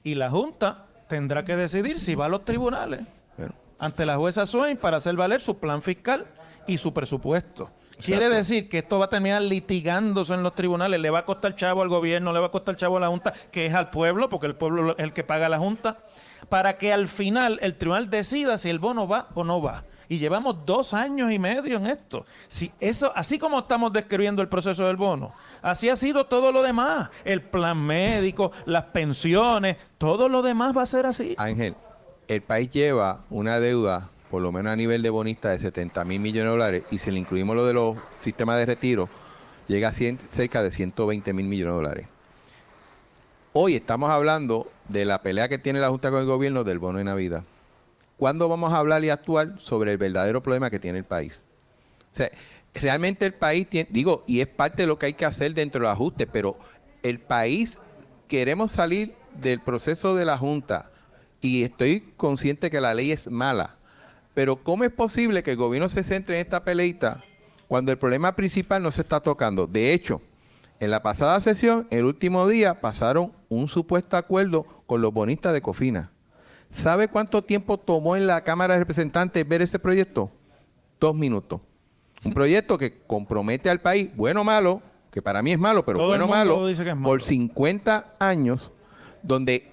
Y 0.07 0.15
la 0.15 0.31
Junta 0.31 0.85
tendrá 1.09 1.45
que 1.45 1.57
decidir 1.57 1.99
si 1.99 2.15
va 2.15 2.27
a 2.27 2.29
los 2.29 2.45
tribunales 2.45 3.01
Bueno. 3.37 3.55
ante 3.77 4.07
la 4.07 4.17
jueza 4.17 4.47
Swain 4.47 4.77
para 4.77 4.99
hacer 4.99 5.17
valer 5.17 5.41
su 5.41 5.59
plan 5.59 5.83
fiscal 5.83 6.25
y 6.65 6.79
su 6.79 6.95
presupuesto. 6.95 7.73
Quiere 8.01 8.29
decir 8.29 8.69
que 8.69 8.79
esto 8.79 9.01
va 9.01 9.07
a 9.07 9.09
terminar 9.09 9.43
litigándose 9.43 10.33
en 10.35 10.45
los 10.45 10.55
tribunales, 10.55 11.01
le 11.01 11.11
va 11.11 11.21
a 11.21 11.25
costar 11.25 11.57
chavo 11.57 11.83
al 11.83 11.89
gobierno, 11.89 12.33
le 12.33 12.39
va 12.39 12.47
a 12.47 12.51
costar 12.53 12.77
chavo 12.77 12.99
a 12.99 13.01
la 13.01 13.09
Junta, 13.09 13.33
que 13.51 13.67
es 13.67 13.75
al 13.75 13.91
pueblo, 13.91 14.29
porque 14.29 14.47
el 14.47 14.55
pueblo 14.55 14.93
es 14.93 15.03
el 15.03 15.13
que 15.13 15.25
paga 15.25 15.49
la 15.49 15.59
Junta, 15.59 15.99
para 16.49 16.79
que 16.79 16.93
al 16.93 17.09
final 17.09 17.59
el 17.61 17.75
tribunal 17.75 18.09
decida 18.09 18.59
si 18.59 18.71
el 18.71 18.79
bono 18.79 19.09
va 19.09 19.27
o 19.35 19.43
no 19.43 19.61
va. 19.61 19.83
Y 20.09 20.19
llevamos 20.19 20.65
dos 20.65 20.95
años 20.95 21.33
y 21.33 21.39
medio 21.39 21.77
en 21.79 21.87
esto. 21.87 22.25
Si 22.49 22.73
eso, 22.81 23.13
así 23.15 23.39
como 23.39 23.59
estamos 23.59 23.93
describiendo 23.93 24.43
el 24.43 24.49
proceso 24.49 24.87
del 24.87 24.97
bono, 24.97 25.33
así 25.63 25.89
ha 25.89 25.97
sido 25.97 26.27
todo 26.27 26.53
lo 26.53 26.63
demás. 26.63 27.11
El 27.25 27.43
plan 27.43 27.79
médico, 27.79 28.53
las 28.67 28.85
pensiones, 28.85 29.77
todo 29.99 30.29
lo 30.29 30.43
demás 30.43 30.77
va 30.77 30.83
a 30.83 30.87
ser 30.87 31.07
así. 31.07 31.35
Ángel, 31.39 31.75
el 32.29 32.43
país 32.43 32.71
lleva 32.71 33.21
una 33.31 33.61
deuda, 33.61 34.11
por 34.31 34.43
lo 34.43 34.53
menos 34.53 34.73
a 34.73 34.77
nivel 34.77 35.03
de 35.03 35.11
bonista, 35.11 35.51
de 35.51 35.59
70 35.59 36.05
mil 36.05 36.21
millones 36.21 36.45
de 36.45 36.51
dólares, 36.51 36.83
y 36.91 36.99
si 36.99 37.11
le 37.11 37.19
incluimos 37.19 37.57
lo 37.57 37.67
de 37.67 37.75
los 37.75 37.97
sistemas 38.17 38.59
de 38.59 38.67
retiro, 38.67 39.09
llega 39.69 39.89
a 39.89 39.93
cerca 39.93 40.63
de 40.63 40.71
120 40.71 41.33
mil 41.33 41.47
millones 41.47 41.73
de 41.73 41.77
dólares. 41.77 42.09
Hoy 43.53 43.75
estamos 43.75 44.11
hablando 44.11 44.71
de 44.89 45.05
la 45.05 45.23
pelea 45.23 45.49
que 45.49 45.59
tiene 45.59 45.81
la 45.81 45.89
Junta 45.89 46.11
con 46.11 46.21
el 46.21 46.27
gobierno 46.27 46.63
del 46.63 46.79
bono 46.79 46.99
de 46.99 47.05
Navidad. 47.05 47.43
¿Cuándo 48.17 48.49
vamos 48.49 48.73
a 48.73 48.79
hablar 48.79 49.05
y 49.05 49.11
actuar 49.11 49.59
sobre 49.59 49.93
el 49.93 49.99
verdadero 49.99 50.43
problema 50.43 50.71
que 50.71 50.79
tiene 50.79 50.99
el 50.99 51.05
país? 51.05 51.45
O 52.13 52.17
sea, 52.17 52.31
realmente 52.73 53.27
el 53.27 53.35
país 53.35 53.69
tiene, 53.69 53.89
digo, 53.93 54.25
y 54.27 54.41
es 54.41 54.47
parte 54.47 54.83
de 54.83 54.87
lo 54.87 54.99
que 54.99 55.07
hay 55.07 55.15
que 55.15 55.27
hacer 55.27 55.53
dentro 55.53 55.83
del 55.83 55.91
ajuste, 55.91 56.27
pero 56.27 56.57
el 57.03 57.21
país 57.21 57.79
queremos 58.27 58.71
salir 58.71 59.15
del 59.41 59.61
proceso 59.61 60.15
de 60.15 60.25
la 60.25 60.39
Junta 60.39 60.91
y 61.41 61.63
estoy 61.63 62.13
consciente 62.17 62.71
que 62.71 62.81
la 62.81 62.95
ley 62.95 63.13
es 63.13 63.31
mala, 63.31 63.77
pero 64.33 64.63
¿cómo 64.63 64.85
es 64.85 64.93
posible 64.93 65.43
que 65.43 65.53
el 65.53 65.57
gobierno 65.57 65.89
se 65.89 66.03
centre 66.03 66.37
en 66.37 66.43
esta 66.43 66.65
peleita 66.65 67.23
cuando 67.69 67.93
el 67.93 67.99
problema 67.99 68.35
principal 68.35 68.83
no 68.83 68.91
se 68.91 69.03
está 69.03 69.21
tocando? 69.21 69.67
De 69.67 69.93
hecho, 69.93 70.23
en 70.81 70.91
la 70.91 71.03
pasada 71.03 71.41
sesión, 71.41 71.87
el 71.91 72.05
último 72.05 72.49
día, 72.49 72.81
pasaron 72.81 73.33
un 73.49 73.69
supuesto 73.69 74.17
acuerdo 74.17 74.65
con 74.87 75.01
los 75.01 75.13
bonistas 75.13 75.53
de 75.53 75.63
Cofina. 75.63 76.11
¿Sabe 76.73 77.09
cuánto 77.09 77.43
tiempo 77.43 77.79
tomó 77.79 78.17
en 78.17 78.27
la 78.27 78.43
Cámara 78.43 78.75
de 78.75 78.81
Representantes 78.81 79.47
ver 79.49 79.63
ese 79.63 79.79
proyecto? 79.79 80.31
Dos 81.01 81.15
minutos. 81.15 81.61
Un 82.25 82.33
proyecto 82.35 82.77
que 82.79 83.03
compromete 83.07 83.71
al 83.71 83.81
país, 83.81 84.11
bueno 84.17 84.41
o 84.41 84.45
malo, 84.45 84.83
que 85.11 85.23
para 85.23 85.43
mí 85.43 85.53
es 85.53 85.59
malo, 85.59 85.85
pero 85.85 85.99
Todo 85.99 86.09
bueno 86.09 86.25
o 86.25 86.29
malo, 86.29 86.67
dice 86.67 86.85
que 86.85 86.91
es 86.91 86.97
malo. 86.97 87.09
por 87.09 87.23
50 87.23 88.15
años, 88.19 88.73
donde 89.23 89.71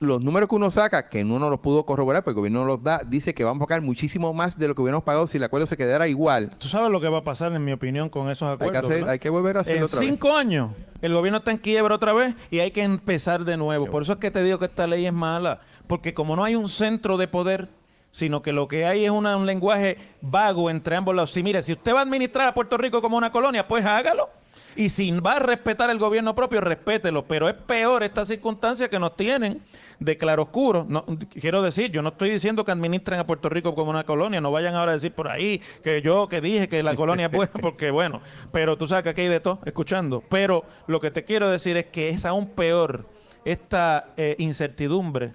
los 0.00 0.20
números 0.24 0.48
que 0.48 0.56
uno 0.56 0.70
saca, 0.72 1.08
que 1.08 1.22
uno 1.22 1.38
no 1.38 1.48
los 1.50 1.60
pudo 1.60 1.84
corroborar, 1.86 2.24
porque 2.24 2.32
el 2.32 2.36
gobierno 2.40 2.60
no 2.60 2.66
los 2.66 2.82
da, 2.82 3.02
dice 3.06 3.34
que 3.34 3.44
vamos 3.44 3.62
a 3.62 3.66
pagar 3.68 3.82
muchísimo 3.82 4.32
más 4.34 4.58
de 4.58 4.66
lo 4.66 4.74
que 4.74 4.82
hubiéramos 4.82 5.04
pagado 5.04 5.28
si 5.28 5.36
el 5.36 5.44
acuerdo 5.44 5.66
se 5.66 5.76
quedara 5.76 6.08
igual. 6.08 6.50
Tú 6.58 6.66
sabes 6.66 6.90
lo 6.90 7.00
que 7.00 7.08
va 7.08 7.18
a 7.18 7.24
pasar, 7.24 7.52
en 7.52 7.64
mi 7.64 7.72
opinión, 7.72 8.08
con 8.08 8.28
esos 8.28 8.48
Hay 8.50 8.58
que, 8.58 8.64
acuerdos. 8.64 8.90
hacer- 8.90 9.08
hay 9.08 9.18
que 9.20 9.30
volver 9.30 9.58
a 9.58 9.60
hacerlo 9.60 9.78
En 9.80 9.84
otra 9.84 10.00
vez. 10.00 10.08
cinco 10.08 10.34
años, 10.34 10.70
el 11.02 11.12
gobierno 11.12 11.38
está 11.38 11.50
en 11.50 11.58
quiebra 11.58 11.94
otra 11.94 12.12
vez 12.12 12.34
y 12.50 12.60
hay 12.60 12.70
que 12.70 12.82
empezar 12.82 13.44
de 13.44 13.56
nuevo. 13.56 13.86
Por 13.86 14.02
eso 14.02 14.14
es 14.14 14.18
que 14.18 14.30
te 14.30 14.42
digo 14.42 14.58
que 14.58 14.66
esta 14.66 14.86
ley 14.86 15.04
es 15.04 15.12
mala. 15.12 15.60
Porque 15.86 16.14
como 16.14 16.36
no 16.36 16.44
hay 16.44 16.54
un 16.54 16.68
centro 16.68 17.18
de 17.18 17.28
poder, 17.28 17.68
sino 18.12 18.40
que 18.40 18.52
lo 18.52 18.68
que 18.68 18.86
hay 18.86 19.04
es 19.04 19.10
un 19.10 19.46
lenguaje 19.46 19.98
vago 20.20 20.70
entre 20.70 20.96
ambos 20.96 21.14
lados. 21.14 21.32
Si 21.32 21.42
mire, 21.42 21.62
si 21.62 21.72
usted 21.72 21.92
va 21.92 21.98
a 21.98 22.02
administrar 22.02 22.46
a 22.46 22.54
Puerto 22.54 22.78
Rico 22.78 23.02
como 23.02 23.16
una 23.16 23.32
colonia, 23.32 23.66
pues 23.66 23.84
hágalo. 23.84 24.30
Y 24.76 24.88
si 24.88 25.10
va 25.12 25.34
a 25.34 25.38
respetar 25.38 25.90
el 25.90 25.98
gobierno 25.98 26.34
propio, 26.34 26.60
respételo. 26.60 27.24
Pero 27.26 27.48
es 27.48 27.54
peor 27.54 28.02
esta 28.02 28.24
circunstancia 28.24 28.88
que 28.88 28.98
nos 28.98 29.16
tienen 29.16 29.62
de 29.98 30.16
claroscuro. 30.16 30.86
No, 30.88 31.04
quiero 31.28 31.62
decir, 31.62 31.90
yo 31.90 32.02
no 32.02 32.10
estoy 32.10 32.30
diciendo 32.30 32.64
que 32.64 32.72
administren 32.72 33.18
a 33.18 33.26
Puerto 33.26 33.48
Rico 33.48 33.74
como 33.74 33.90
una 33.90 34.04
colonia. 34.04 34.40
No 34.40 34.50
vayan 34.50 34.74
ahora 34.74 34.92
a 34.92 34.94
decir 34.94 35.12
por 35.12 35.28
ahí 35.28 35.60
que 35.82 36.02
yo 36.02 36.28
que 36.28 36.40
dije 36.40 36.68
que 36.68 36.82
la 36.82 36.96
colonia 36.96 37.26
es 37.26 37.32
buena, 37.32 37.52
porque 37.60 37.90
bueno. 37.90 38.20
Pero 38.50 38.76
tú 38.76 38.88
sabes 38.88 39.04
que 39.04 39.10
aquí 39.10 39.20
hay 39.22 39.28
de 39.28 39.40
todo, 39.40 39.60
escuchando. 39.64 40.22
Pero 40.28 40.64
lo 40.86 41.00
que 41.00 41.10
te 41.10 41.24
quiero 41.24 41.50
decir 41.50 41.76
es 41.76 41.86
que 41.86 42.08
es 42.08 42.24
aún 42.24 42.48
peor 42.48 43.06
esta 43.44 44.12
eh, 44.16 44.36
incertidumbre 44.38 45.34